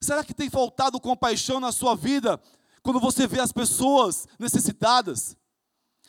[0.00, 2.40] Será que tem faltado compaixão na sua vida
[2.82, 5.36] quando você vê as pessoas necessitadas?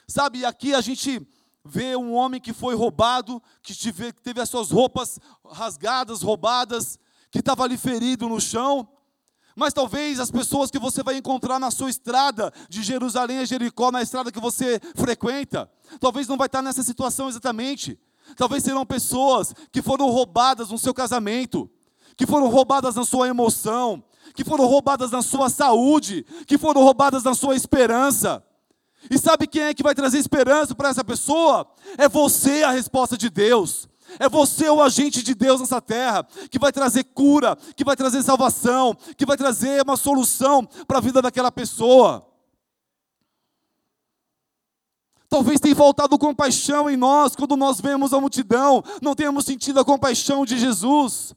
[0.09, 1.21] Sabe, aqui a gente
[1.63, 3.75] vê um homem que foi roubado, que
[4.23, 5.19] teve as suas roupas
[5.51, 6.97] rasgadas, roubadas,
[7.29, 8.89] que estava ali ferido no chão.
[9.55, 13.91] Mas talvez as pessoas que você vai encontrar na sua estrada de Jerusalém a Jericó,
[13.91, 15.69] na estrada que você frequenta,
[15.99, 17.99] talvez não vai estar nessa situação exatamente.
[18.35, 21.69] Talvez serão pessoas que foram roubadas no seu casamento,
[22.17, 27.21] que foram roubadas na sua emoção, que foram roubadas na sua saúde, que foram roubadas
[27.21, 28.43] na sua esperança.
[29.09, 31.67] E sabe quem é que vai trazer esperança para essa pessoa?
[31.97, 33.87] É você a resposta de Deus.
[34.17, 38.23] É você o agente de Deus nessa terra, que vai trazer cura, que vai trazer
[38.23, 42.25] salvação, que vai trazer uma solução para a vida daquela pessoa.
[45.29, 49.85] Talvez tenha faltado compaixão em nós quando nós vemos a multidão, não tenhamos sentido a
[49.85, 51.35] compaixão de Jesus.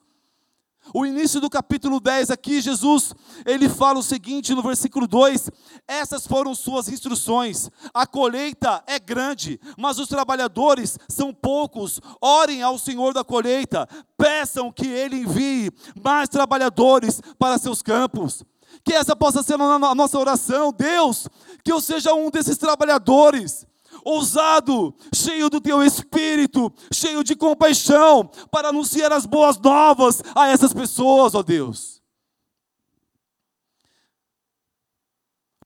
[0.93, 3.15] O início do capítulo 10 aqui, Jesus,
[3.47, 5.51] ele fala o seguinte no versículo 2:
[5.87, 7.71] Essas foram suas instruções.
[7.95, 12.01] A colheita é grande, mas os trabalhadores são poucos.
[12.21, 15.71] Orem ao Senhor da colheita, peçam que ele envie
[16.03, 18.43] mais trabalhadores para seus campos.
[18.85, 21.29] Que essa possa ser a nossa oração, Deus,
[21.63, 23.67] que eu seja um desses trabalhadores
[24.05, 30.73] ousado, cheio do teu espírito, cheio de compaixão, para anunciar as boas novas a essas
[30.73, 32.03] pessoas, ó Deus.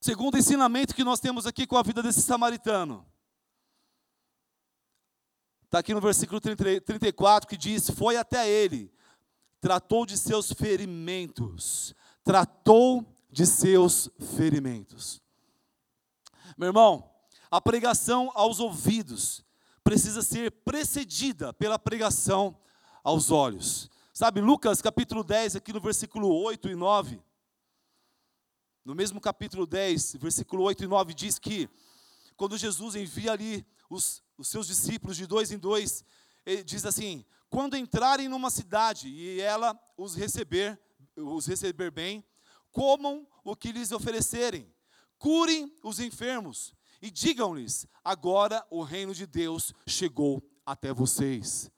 [0.01, 3.05] Segundo ensinamento que nós temos aqui com a vida desse samaritano.
[5.65, 8.93] Está aqui no versículo 34 que diz: Foi até ele,
[9.61, 11.93] tratou de seus ferimentos.
[12.23, 15.21] Tratou de seus ferimentos.
[16.57, 17.11] Meu irmão,
[17.51, 19.45] a pregação aos ouvidos
[19.83, 22.59] precisa ser precedida pela pregação
[23.05, 23.91] aos olhos.
[24.13, 27.23] Sabe, Lucas capítulo 10, aqui no versículo 8 e 9.
[28.85, 31.69] No mesmo capítulo 10, versículo 8 e 9, diz que
[32.37, 36.05] quando Jesus envia ali os, os seus discípulos de dois em dois,
[36.45, 40.79] ele diz assim: quando entrarem numa cidade e ela os receber,
[41.17, 42.25] os receber bem,
[42.71, 44.71] comam o que lhes oferecerem,
[45.19, 51.71] curem os enfermos, e digam-lhes: agora o reino de Deus chegou até vocês.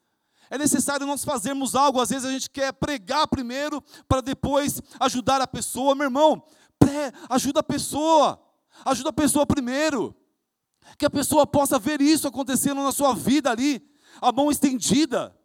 [0.50, 2.00] É necessário nós fazermos algo.
[2.00, 5.94] Às vezes a gente quer pregar primeiro para depois ajudar a pessoa.
[5.94, 6.42] Meu irmão,
[6.78, 8.42] pré, ajuda a pessoa.
[8.84, 10.14] Ajuda a pessoa primeiro.
[10.96, 13.86] Que a pessoa possa ver isso acontecendo na sua vida ali,
[14.22, 15.37] a mão estendida.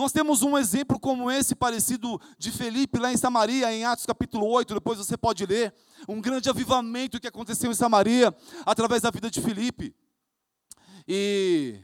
[0.00, 4.46] Nós temos um exemplo como esse, parecido de Felipe, lá em Samaria, em Atos capítulo
[4.46, 5.74] 8, depois você pode ler.
[6.08, 8.34] Um grande avivamento que aconteceu em Samaria,
[8.64, 9.94] através da vida de Felipe.
[11.06, 11.80] E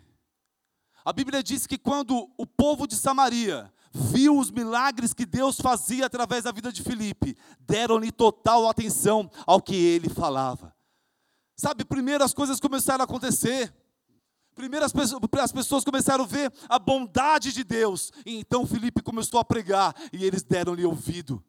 [1.05, 6.07] a Bíblia diz que quando o povo de Samaria viu os milagres que Deus fazia
[6.07, 10.75] através da vida de Felipe, deram-lhe total atenção ao que ele falava.
[11.55, 13.75] Sabe, primeiro as coisas começaram a acontecer.
[14.57, 18.11] Primeiro as pessoas, as pessoas começaram a ver a bondade de Deus.
[18.25, 21.45] E então Felipe começou a pregar e eles deram-lhe ouvido.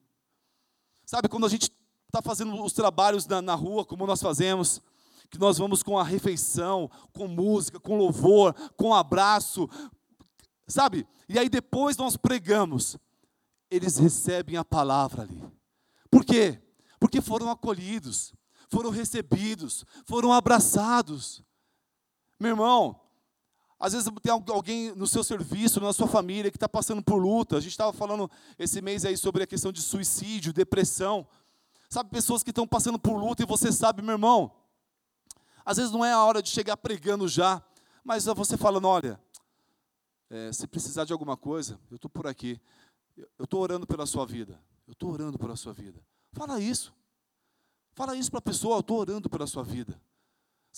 [1.05, 1.71] Sabe, quando a gente
[2.05, 4.81] está fazendo os trabalhos na, na rua, como nós fazemos,
[5.29, 9.69] que nós vamos com a refeição, com música, com louvor, com abraço,
[10.67, 11.07] sabe?
[11.29, 12.97] E aí depois nós pregamos,
[13.71, 15.41] eles recebem a palavra ali.
[16.11, 16.61] Por quê?
[16.99, 18.33] Porque foram acolhidos,
[18.69, 21.41] foram recebidos, foram abraçados.
[22.39, 22.99] Meu irmão,
[23.79, 27.57] às vezes tem alguém no seu serviço, na sua família, que está passando por luta.
[27.57, 31.27] A gente estava falando esse mês aí sobre a questão de suicídio, depressão.
[31.89, 34.51] Sabe, pessoas que estão passando por luta e você sabe, meu irmão,
[35.63, 37.63] às vezes não é a hora de chegar pregando já,
[38.03, 39.19] mas você falando, olha,
[40.29, 42.59] é, se precisar de alguma coisa, eu estou por aqui.
[43.37, 44.59] Eu estou orando pela sua vida.
[44.87, 45.99] Eu estou orando pela sua vida.
[46.33, 46.93] Fala isso.
[47.93, 49.99] Fala isso para a pessoa, eu estou orando pela sua vida.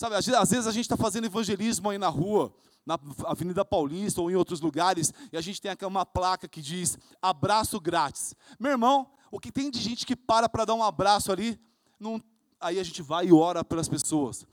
[0.00, 2.54] Sabe, às vezes a gente está fazendo evangelismo aí na rua,
[2.86, 6.62] na Avenida Paulista ou em outros lugares, e a gente tem aqui uma placa que
[6.62, 8.34] diz abraço grátis.
[8.58, 11.60] Meu irmão, o que tem de gente que para para dar um abraço ali,
[11.98, 12.18] não,
[12.58, 14.46] aí a gente vai e ora pelas pessoas.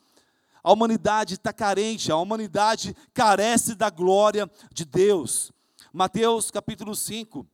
[0.61, 5.53] A humanidade está carente, a humanidade carece da glória de Deus.
[5.93, 7.47] Mateus capítulo 5,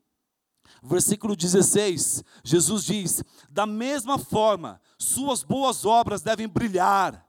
[0.82, 7.24] versículo 16, Jesus diz: Da mesma forma, suas boas obras devem brilhar,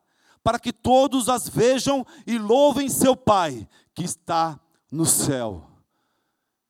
[0.45, 4.61] para que todos as vejam e louvem seu Pai que está
[4.93, 5.67] no céu.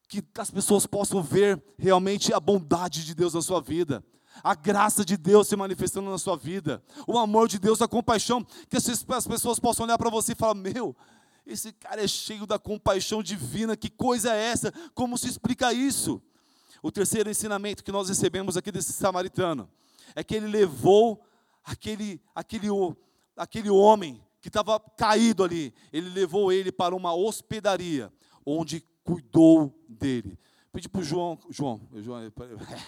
[0.08, 4.04] Que as pessoas possam ver realmente a bondade de Deus na sua vida,
[4.42, 8.46] a graça de Deus se manifestando na sua vida, o amor de Deus, a compaixão,
[8.70, 10.96] que as pessoas possam olhar para você e falar: Meu,
[11.44, 14.72] esse cara é cheio da compaixão divina, que coisa é essa?
[14.94, 16.22] Como se explica isso?
[16.80, 19.68] O terceiro ensinamento que nós recebemos aqui desse samaritano
[20.14, 21.24] é que ele levou
[21.64, 22.68] aquele, aquele,
[23.36, 28.12] aquele homem que estava caído ali, ele levou ele para uma hospedaria,
[28.44, 30.38] onde cuidou dele.
[30.72, 32.20] Pedi para o João, João, João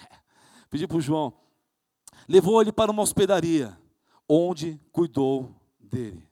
[0.69, 1.33] pedi para o João,
[2.27, 3.77] levou ele para uma hospedaria,
[4.27, 6.27] onde cuidou dele.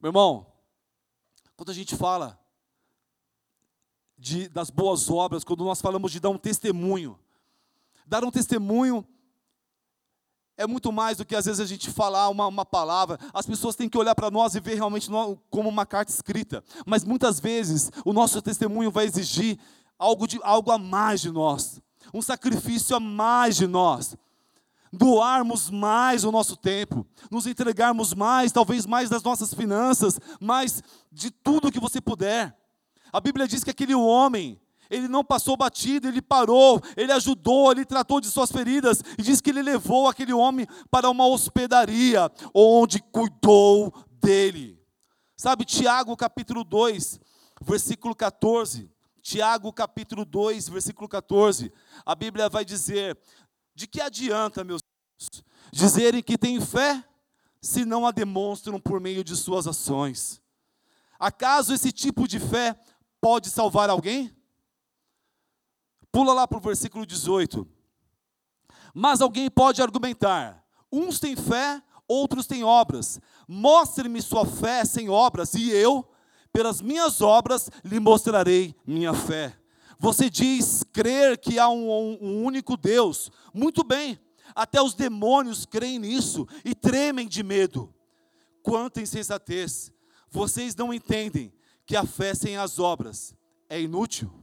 [0.00, 0.46] Meu irmão,
[1.56, 2.38] quando a gente fala
[4.20, 7.18] de, das boas obras, quando nós falamos de dar um testemunho.
[8.06, 9.06] Dar um testemunho
[10.60, 13.18] é muito mais do que às vezes a gente falar uma, uma palavra.
[13.32, 15.08] As pessoas têm que olhar para nós e ver realmente
[15.48, 16.62] como uma carta escrita.
[16.84, 19.58] Mas muitas vezes o nosso testemunho vai exigir
[19.98, 21.80] algo, de, algo a mais de nós,
[22.12, 24.14] um sacrifício a mais de nós.
[24.92, 31.30] Doarmos mais o nosso tempo, nos entregarmos mais, talvez mais das nossas finanças, mais de
[31.30, 32.54] tudo que você puder.
[33.10, 34.59] A Bíblia diz que aquele homem,
[34.90, 39.40] ele não passou batido, ele parou, ele ajudou, ele tratou de suas feridas, e diz
[39.40, 44.78] que ele levou aquele homem para uma hospedaria, onde cuidou dele.
[45.36, 47.20] Sabe, Tiago capítulo 2,
[47.62, 48.90] versículo 14.
[49.22, 51.72] Tiago capítulo 2, versículo 14.
[52.04, 53.16] A Bíblia vai dizer:
[53.74, 54.82] De que adianta, meus
[55.18, 57.02] filhos, dizerem que têm fé,
[57.62, 60.42] se não a demonstram por meio de suas ações?
[61.18, 62.78] Acaso esse tipo de fé
[63.20, 64.34] pode salvar alguém?
[66.12, 67.66] Pula lá para o versículo 18.
[68.94, 73.20] Mas alguém pode argumentar: uns têm fé, outros têm obras.
[73.46, 76.08] Mostre-me sua fé sem obras, e eu,
[76.52, 79.56] pelas minhas obras, lhe mostrarei minha fé.
[79.98, 83.30] Você diz crer que há um, um, único Deus.
[83.52, 84.18] Muito bem,
[84.54, 87.94] até os demônios creem nisso e tremem de medo.
[88.62, 89.92] Quanta insensatez!
[90.30, 91.52] Vocês não entendem
[91.84, 93.34] que a fé sem as obras
[93.68, 94.39] é inútil.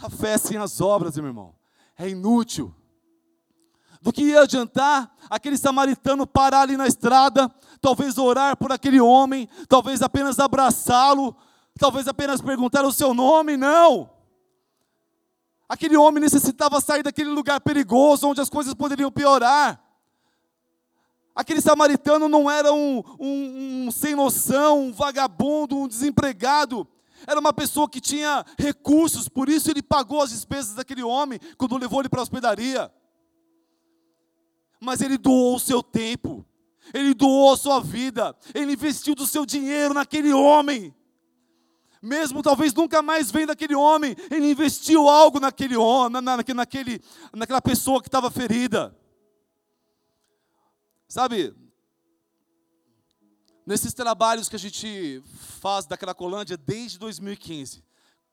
[0.00, 1.54] A fé sem as obras, meu irmão,
[1.98, 2.74] é inútil.
[4.00, 7.48] Do que ia adiantar aquele samaritano parar ali na estrada,
[7.80, 11.36] talvez orar por aquele homem, talvez apenas abraçá-lo,
[11.78, 13.56] talvez apenas perguntar o seu nome?
[13.56, 14.10] Não.
[15.68, 19.80] Aquele homem necessitava sair daquele lugar perigoso onde as coisas poderiam piorar.
[21.34, 26.86] Aquele samaritano não era um, um, um sem noção, um vagabundo, um desempregado.
[27.26, 31.76] Era uma pessoa que tinha recursos, por isso ele pagou as despesas daquele homem quando
[31.76, 32.92] levou ele para a hospedaria.
[34.80, 36.44] Mas ele doou o seu tempo,
[36.92, 40.94] ele doou a sua vida, ele investiu do seu dinheiro naquele homem.
[42.02, 47.00] Mesmo talvez nunca mais vendo aquele homem, ele investiu algo naquele homem, na, naquele,
[47.32, 48.96] naquela pessoa que estava ferida.
[51.06, 51.54] Sabe,
[53.66, 55.22] nesses trabalhos que a gente
[55.60, 57.82] faz da Cracolândia desde 2015,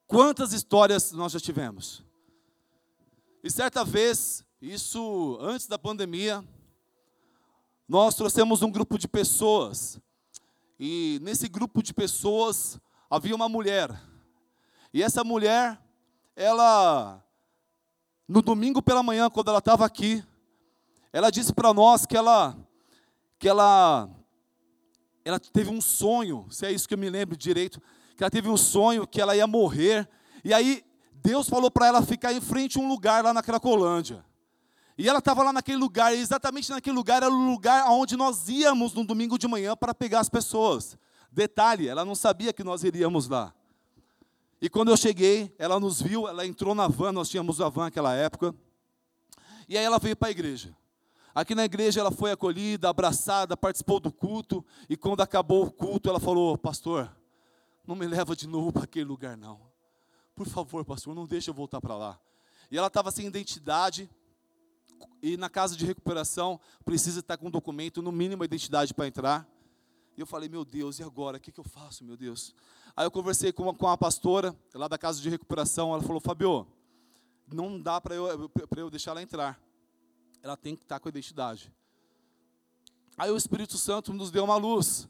[0.08, 2.04] quantas histórias nós já tivemos?
[3.44, 6.44] E certa vez, isso antes da pandemia,
[7.88, 10.00] nós trouxemos um grupo de pessoas.
[10.80, 13.90] E nesse grupo de pessoas havia uma mulher.
[14.94, 15.80] E essa mulher,
[16.36, 17.24] ela,
[18.28, 20.24] no domingo pela manhã, quando ela estava aqui,
[21.14, 22.56] ela disse para nós que ela,
[23.38, 24.10] que ela
[25.30, 27.82] ela teve um sonho, se é isso que eu me lembro direito,
[28.18, 30.10] que ela teve um sonho que ela ia morrer,
[30.44, 34.26] e aí Deus falou para ela ficar em frente a um lugar lá na Cracolândia.
[34.98, 38.50] E ela estava lá naquele lugar, e exatamente naquele lugar era o lugar onde nós
[38.50, 40.98] íamos no domingo de manhã para pegar as pessoas.
[41.32, 43.54] Detalhe, ela não sabia que nós iríamos lá.
[44.62, 47.84] E quando eu cheguei, ela nos viu, ela entrou na van, nós tínhamos a van
[47.84, 48.54] naquela época.
[49.70, 50.76] E aí ela veio para a igreja.
[51.34, 54.66] Aqui na igreja ela foi acolhida, abraçada, participou do culto.
[54.90, 57.12] E quando acabou o culto, ela falou: Pastor,
[57.86, 59.60] não me leva de novo para aquele lugar, não.
[60.36, 62.20] Por favor, pastor, não deixe eu voltar para lá.
[62.72, 64.10] E ela estava sem identidade.
[65.22, 69.48] E na casa de recuperação precisa estar com documento, no mínimo a identidade para entrar.
[70.18, 71.38] E eu falei, meu Deus, e agora?
[71.38, 72.54] O que, que eu faço, meu Deus?
[72.96, 75.94] Aí eu conversei com, com a pastora lá da casa de recuperação.
[75.94, 76.68] Ela falou, Fabio,
[77.48, 79.60] não dá para eu, eu deixar ela entrar
[80.42, 81.72] ela tem que estar com a identidade.
[83.18, 85.08] Aí o Espírito Santo nos deu uma luz.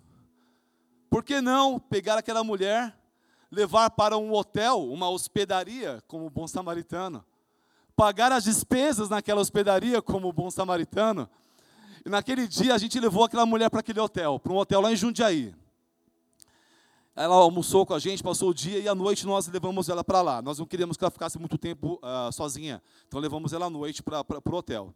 [1.10, 2.98] Por que não pegar aquela mulher,
[3.52, 7.24] levar para um hotel, uma hospedaria, como bom samaritano,
[7.96, 11.30] pagar as despesas naquela hospedaria, como bom samaritano?
[12.06, 14.92] E naquele dia a gente levou aquela mulher para aquele hotel, para um hotel lá
[14.92, 15.54] em Jundiaí.
[17.16, 20.22] Ela almoçou com a gente, passou o dia e à noite nós levamos ela para
[20.22, 20.42] lá.
[20.42, 24.02] Nós não queríamos que ela ficasse muito tempo uh, sozinha, então levamos ela à noite
[24.02, 24.96] para o hotel.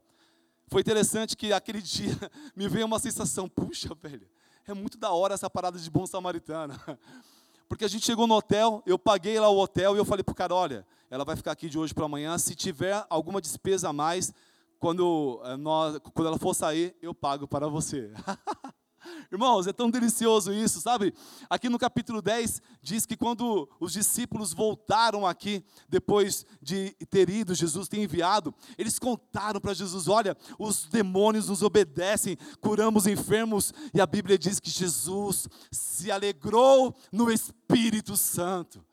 [0.74, 2.18] Foi interessante que aquele dia
[2.56, 4.28] me veio uma sensação, puxa, velho,
[4.66, 6.74] é muito da hora essa parada de bom samaritano.
[7.70, 10.34] Porque a gente chegou no hotel, eu paguei lá o hotel e eu falei pro
[10.34, 13.94] cara, olha, ela vai ficar aqui de hoje para amanhã, se tiver alguma despesa a
[13.94, 14.34] mais,
[14.80, 18.12] quando, eh, nós, quando ela for sair, eu pago para você.
[19.32, 21.14] Irmãos, é tão delicioso isso, sabe?
[21.50, 27.56] Aqui no capítulo 10 diz que quando os discípulos voltaram aqui, depois de ter ido,
[27.56, 34.00] Jesus ter enviado, eles contaram para Jesus: olha, os demônios nos obedecem, curamos enfermos, e
[34.00, 38.84] a Bíblia diz que Jesus se alegrou no Espírito Santo.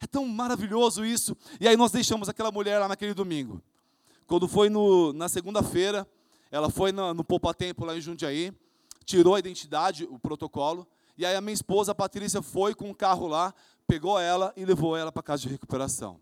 [0.00, 1.36] É tão maravilhoso isso.
[1.60, 3.62] E aí nós deixamos aquela mulher lá naquele domingo.
[4.26, 6.06] Quando foi no, na segunda-feira,
[6.50, 8.52] ela foi no, no Poupa Tempo lá em Jundiaí
[9.04, 10.86] tirou a identidade, o protocolo,
[11.16, 13.54] e aí a minha esposa, a Patrícia, foi com o carro lá,
[13.86, 16.20] pegou ela e levou ela para casa de recuperação.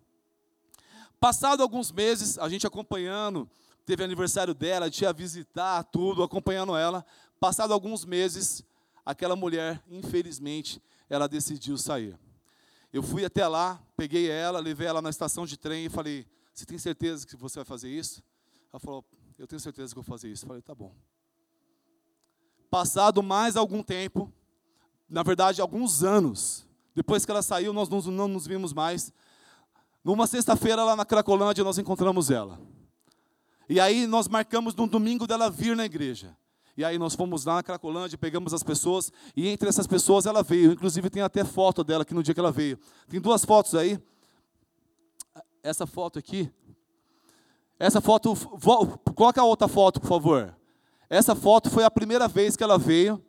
[1.19, 3.49] Passado alguns meses, a gente acompanhando,
[3.87, 7.07] teve aniversário dela, a gente ia visitar tudo, acompanhando ela.
[7.39, 8.65] Passado alguns meses,
[9.07, 12.19] aquela mulher, infelizmente, ela decidiu sair.
[12.93, 16.67] Eu fui até lá, peguei ela, levei ela na estação de trem e falei: Você
[16.67, 18.23] tem certeza que você vai fazer isso?
[18.73, 19.05] Ela falou:
[19.39, 20.45] Eu tenho certeza que vou fazer isso.
[20.45, 20.95] Eu falei: Tá bom.
[22.73, 24.33] Passado mais algum tempo,
[25.07, 29.13] na verdade, alguns anos, depois que ela saiu, nós não nos vimos mais.
[30.03, 32.59] Numa sexta-feira, lá na Cracolândia, nós encontramos ela.
[33.69, 36.35] E aí nós marcamos no domingo dela vir na igreja.
[36.75, 40.43] E aí nós fomos lá na Cracolândia, pegamos as pessoas, e entre essas pessoas ela
[40.43, 40.73] veio.
[40.73, 42.79] Inclusive tem até foto dela aqui no dia que ela veio.
[43.07, 44.03] Tem duas fotos aí.
[45.63, 46.51] Essa foto aqui.
[47.79, 48.35] Essa foto,
[49.15, 50.57] coloca a outra foto, por favor.
[51.13, 53.23] Essa foto foi a primeira vez que ela veio,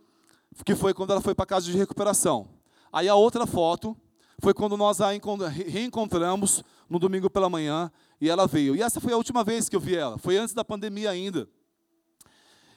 [0.65, 2.47] que foi quando ela foi para a casa de recuperação.
[2.93, 3.93] Aí a outra foto
[4.39, 8.73] foi quando nós a reencontramos no domingo pela manhã e ela veio.
[8.73, 11.45] E essa foi a última vez que eu vi ela, foi antes da pandemia ainda.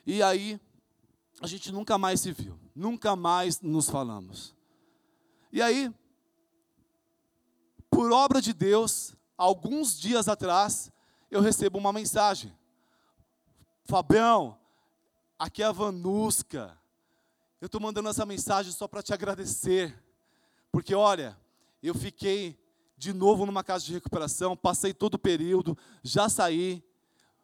[0.04, 0.60] E aí
[1.40, 4.56] a gente nunca mais se viu, nunca mais nos falamos.
[5.52, 5.88] E aí,
[7.88, 10.90] por obra de Deus, alguns dias atrás,
[11.30, 12.52] eu recebo uma mensagem.
[13.84, 14.58] Fabião,
[15.38, 16.78] Aqui é a Vanusca.
[17.60, 19.94] Eu estou mandando essa mensagem só para te agradecer.
[20.72, 21.36] Porque, olha,
[21.82, 22.58] eu fiquei
[22.96, 26.82] de novo numa casa de recuperação, passei todo o período, já saí,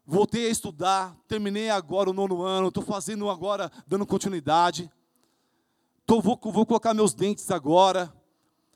[0.07, 4.91] voltei a estudar, terminei agora o nono ano, estou fazendo agora, dando continuidade.
[6.07, 8.11] Tô, vou, vou colocar meus dentes agora.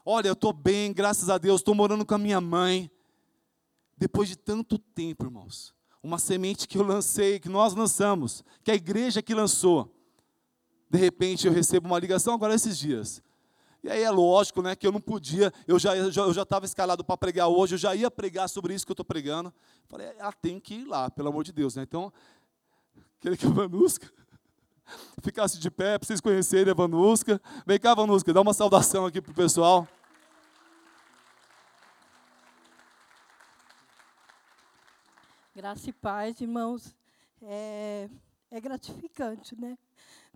[0.05, 2.91] Olha, eu estou bem, graças a Deus, estou morando com a minha mãe.
[3.97, 5.75] Depois de tanto tempo, irmãos,
[6.07, 9.93] uma semente que eu lancei, que nós lançamos, que a igreja que lançou,
[10.89, 13.21] de repente eu recebo uma ligação agora esses dias.
[13.83, 17.05] E aí é lógico, né, que eu não podia, eu já eu já estava escalado
[17.05, 19.53] para pregar hoje, eu já ia pregar sobre isso que eu estou pregando.
[19.89, 21.83] Falei, ela tem que ir lá, pelo amor de Deus, né?
[21.83, 22.13] Então,
[23.19, 24.09] aquele que é Vanusca
[25.23, 27.41] ficasse de pé, para vocês conhecerem a Vanusca.
[27.67, 29.89] Vem cá, Vanusca, dá uma saudação aqui pro pessoal.
[35.57, 36.95] Graça e paz, irmãos.
[37.41, 38.11] É,
[38.51, 39.79] é gratificante, né?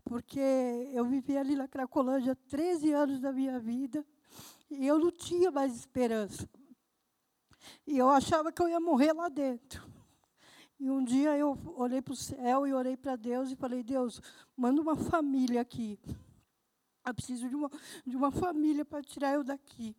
[0.03, 4.03] Porque eu vivi ali na Cracolândia 13 anos da minha vida
[4.71, 6.49] e eu não tinha mais esperança.
[7.87, 9.87] E eu achava que eu ia morrer lá dentro.
[10.79, 14.23] E um dia eu olhei para o céu e orei para Deus e falei: Deus,
[14.57, 15.99] manda uma família aqui.
[17.05, 17.71] Eu preciso de uma,
[18.07, 19.95] de uma família para tirar eu daqui.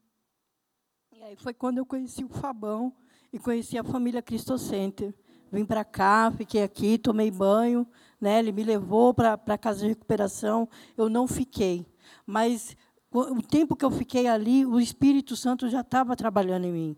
[1.11, 2.91] E aí foi quando eu conheci o Fabão
[3.32, 5.13] e conheci a família Cristo Center.
[5.51, 7.86] Vim para cá, fiquei aqui, tomei banho,
[8.19, 8.39] né?
[8.39, 10.67] ele me levou para a casa de recuperação.
[10.97, 11.86] Eu não fiquei.
[12.25, 12.75] Mas
[13.11, 16.97] o tempo que eu fiquei ali, o Espírito Santo já estava trabalhando em mim.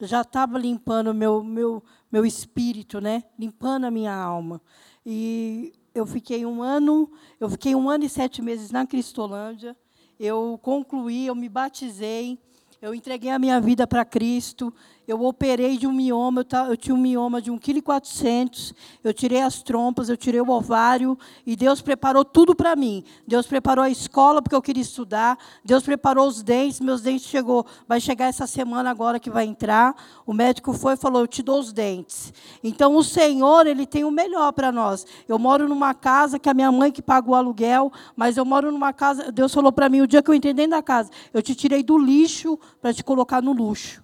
[0.00, 3.22] Já estava limpando meu, meu, meu espírito, né?
[3.38, 4.60] limpando a minha alma.
[5.06, 9.76] E eu fiquei um ano, eu fiquei um ano e sete meses na Cristolândia.
[10.18, 12.38] Eu concluí, eu me batizei,
[12.80, 14.74] eu entreguei a minha vida para Cristo,
[15.06, 19.62] eu operei de um mioma, eu, tinha um mioma de 1,4 kg, eu tirei as
[19.62, 23.02] trompas, eu tirei o ovário, e Deus preparou tudo para mim.
[23.26, 27.66] Deus preparou a escola porque eu queria estudar, Deus preparou os dentes, meus dentes chegou,
[27.88, 29.94] vai chegar essa semana agora que vai entrar.
[30.24, 32.32] O médico foi e falou: "Eu te dou os dentes".
[32.62, 35.04] Então o Senhor, ele tem o melhor para nós.
[35.28, 38.70] Eu moro numa casa que a minha mãe que paga o aluguel, mas eu moro
[38.70, 41.42] numa casa, Deus falou para mim o dia que eu entrei dentro da casa, eu
[41.42, 44.02] te tirei do lixo para te colocar no luxo.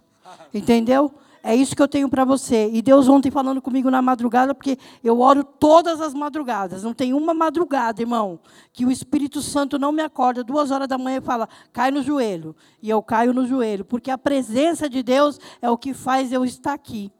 [0.52, 1.12] Entendeu?
[1.42, 2.68] É isso que eu tenho para você.
[2.72, 6.82] E Deus ontem falando comigo na madrugada, porque eu oro todas as madrugadas.
[6.82, 8.38] Não tem uma madrugada, irmão,
[8.72, 12.02] que o Espírito Santo não me acorda duas horas da manhã e fala, cai no
[12.02, 12.54] joelho.
[12.82, 16.44] E eu caio no joelho, porque a presença de Deus é o que faz eu
[16.44, 17.10] estar aqui.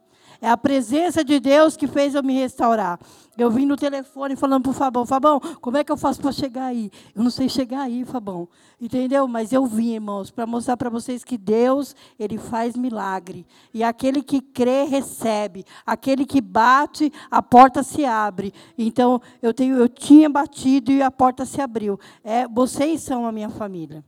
[0.41, 2.97] É a presença de Deus que fez eu me restaurar.
[3.37, 6.31] Eu vim no telefone falando para o Fabão, Fabão, como é que eu faço para
[6.31, 6.89] chegar aí?
[7.13, 8.47] Eu não sei chegar aí, Fabão.
[8.79, 9.27] Entendeu?
[9.27, 13.45] Mas eu vim, irmãos, para mostrar para vocês que Deus, Ele faz milagre.
[13.73, 15.65] E aquele que crê, recebe.
[15.85, 18.53] Aquele que bate, a porta se abre.
[18.77, 21.99] Então, eu, tenho, eu tinha batido e a porta se abriu.
[22.23, 24.03] É, vocês são a minha família.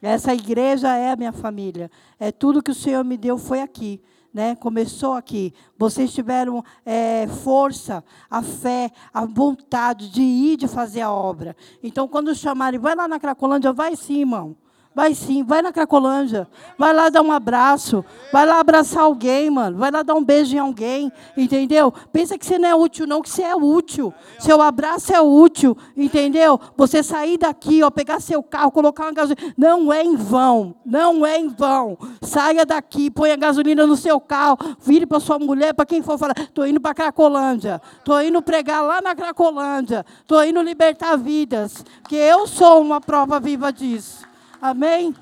[0.00, 1.90] Essa igreja é a minha família.
[2.18, 4.00] É tudo que o Senhor me deu foi aqui
[4.34, 5.54] né, começou aqui.
[5.78, 11.56] Vocês tiveram é, força, a fé, a vontade de ir de fazer a obra.
[11.80, 14.56] Então, quando chamarem, vai lá na Cracolândia, vai sim, irmão.
[14.94, 16.46] Vai sim, vai na Cracolândia.
[16.78, 18.04] Vai lá dar um abraço.
[18.32, 19.76] Vai lá abraçar alguém, mano.
[19.76, 21.10] Vai lá dar um beijo em alguém.
[21.36, 21.92] Entendeu?
[22.12, 24.14] Pensa que você não é útil, não, que você é útil.
[24.38, 25.76] Seu abraço é útil.
[25.96, 26.60] Entendeu?
[26.76, 29.52] Você sair daqui, ó, pegar seu carro, colocar uma gasolina.
[29.58, 30.76] Não é em vão.
[30.86, 31.98] Não é em vão.
[32.22, 34.58] Saia daqui, põe a gasolina no seu carro.
[34.80, 36.34] Vire para sua mulher, para quem for falar.
[36.38, 37.82] Estou indo para Cracolândia.
[37.98, 40.06] Estou indo pregar lá na Cracolândia.
[40.20, 41.84] Estou indo libertar vidas.
[42.08, 44.33] Que eu sou uma prova viva disso.
[44.64, 45.14] Amém?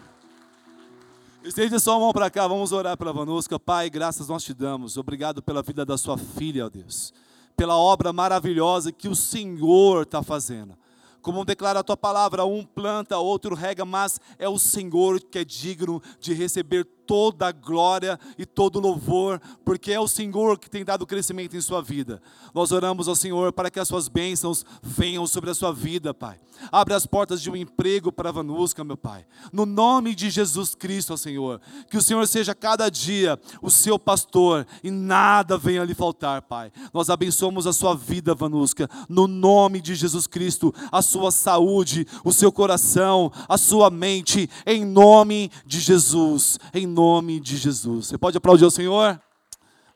[1.42, 3.58] Estende sua mão para cá, vamos orar pela Vanusca.
[3.58, 4.96] Pai, graças nós te damos.
[4.96, 7.12] Obrigado pela vida da sua filha, ó Deus.
[7.56, 10.78] Pela obra maravilhosa que o Senhor está fazendo.
[11.20, 15.44] Como declara a tua palavra, um planta, outro rega, mas é o Senhor que é
[15.44, 20.70] digno de receber toda a glória e todo o louvor, porque é o Senhor que
[20.70, 22.22] tem dado crescimento em sua vida.
[22.54, 26.40] Nós oramos ao Senhor para que as suas bênçãos venham sobre a sua vida, Pai.
[26.70, 29.26] Abre as portas de um emprego para a Vanusca, meu Pai.
[29.52, 31.60] No nome de Jesus Cristo, Senhor.
[31.90, 36.72] Que o Senhor seja cada dia o seu pastor e nada venha lhe faltar, Pai.
[36.94, 42.32] Nós abençoamos a sua vida, Vanusca, no nome de Jesus Cristo, a sua saúde, o
[42.32, 46.58] seu coração, a sua mente, em nome de Jesus.
[46.72, 48.06] Em nome nome de Jesus.
[48.06, 49.20] Você pode aplaudir o Senhor?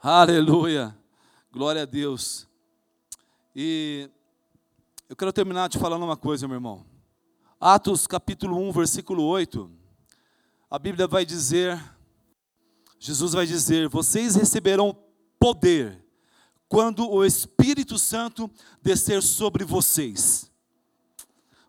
[0.02, 0.92] Aleluia.
[1.52, 2.48] Glória a Deus.
[3.54, 4.10] E
[5.08, 6.84] eu quero terminar te falando uma coisa, meu irmão.
[7.60, 9.70] Atos capítulo 1, versículo 8.
[10.68, 11.80] A Bíblia vai dizer,
[12.98, 14.98] Jesus vai dizer: Vocês receberão
[15.38, 16.04] poder
[16.68, 18.50] quando o Espírito Santo
[18.82, 20.50] descer sobre vocês.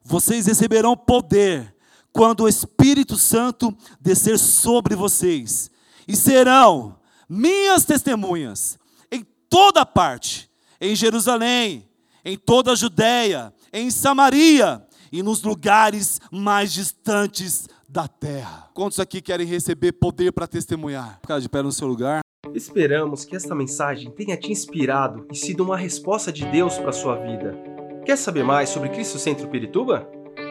[0.03, 1.75] Vocês receberão poder
[2.17, 5.69] quando o Espírito Santo descer sobre vocês,
[6.07, 6.97] e serão
[7.29, 8.79] minhas testemunhas
[9.11, 10.49] em toda parte,
[10.81, 11.87] em Jerusalém,
[12.25, 18.67] em toda a Judéia, em Samaria e nos lugares mais distantes da terra.
[18.73, 21.19] Quantos aqui querem receber poder para testemunhar?
[21.21, 22.21] Ficar de pé no seu lugar.
[22.51, 27.15] Esperamos que esta mensagem tenha te inspirado e sido uma resposta de Deus para sua
[27.17, 27.55] vida.
[28.03, 30.16] Quer saber mais sobre Cristo Centro Pirituba?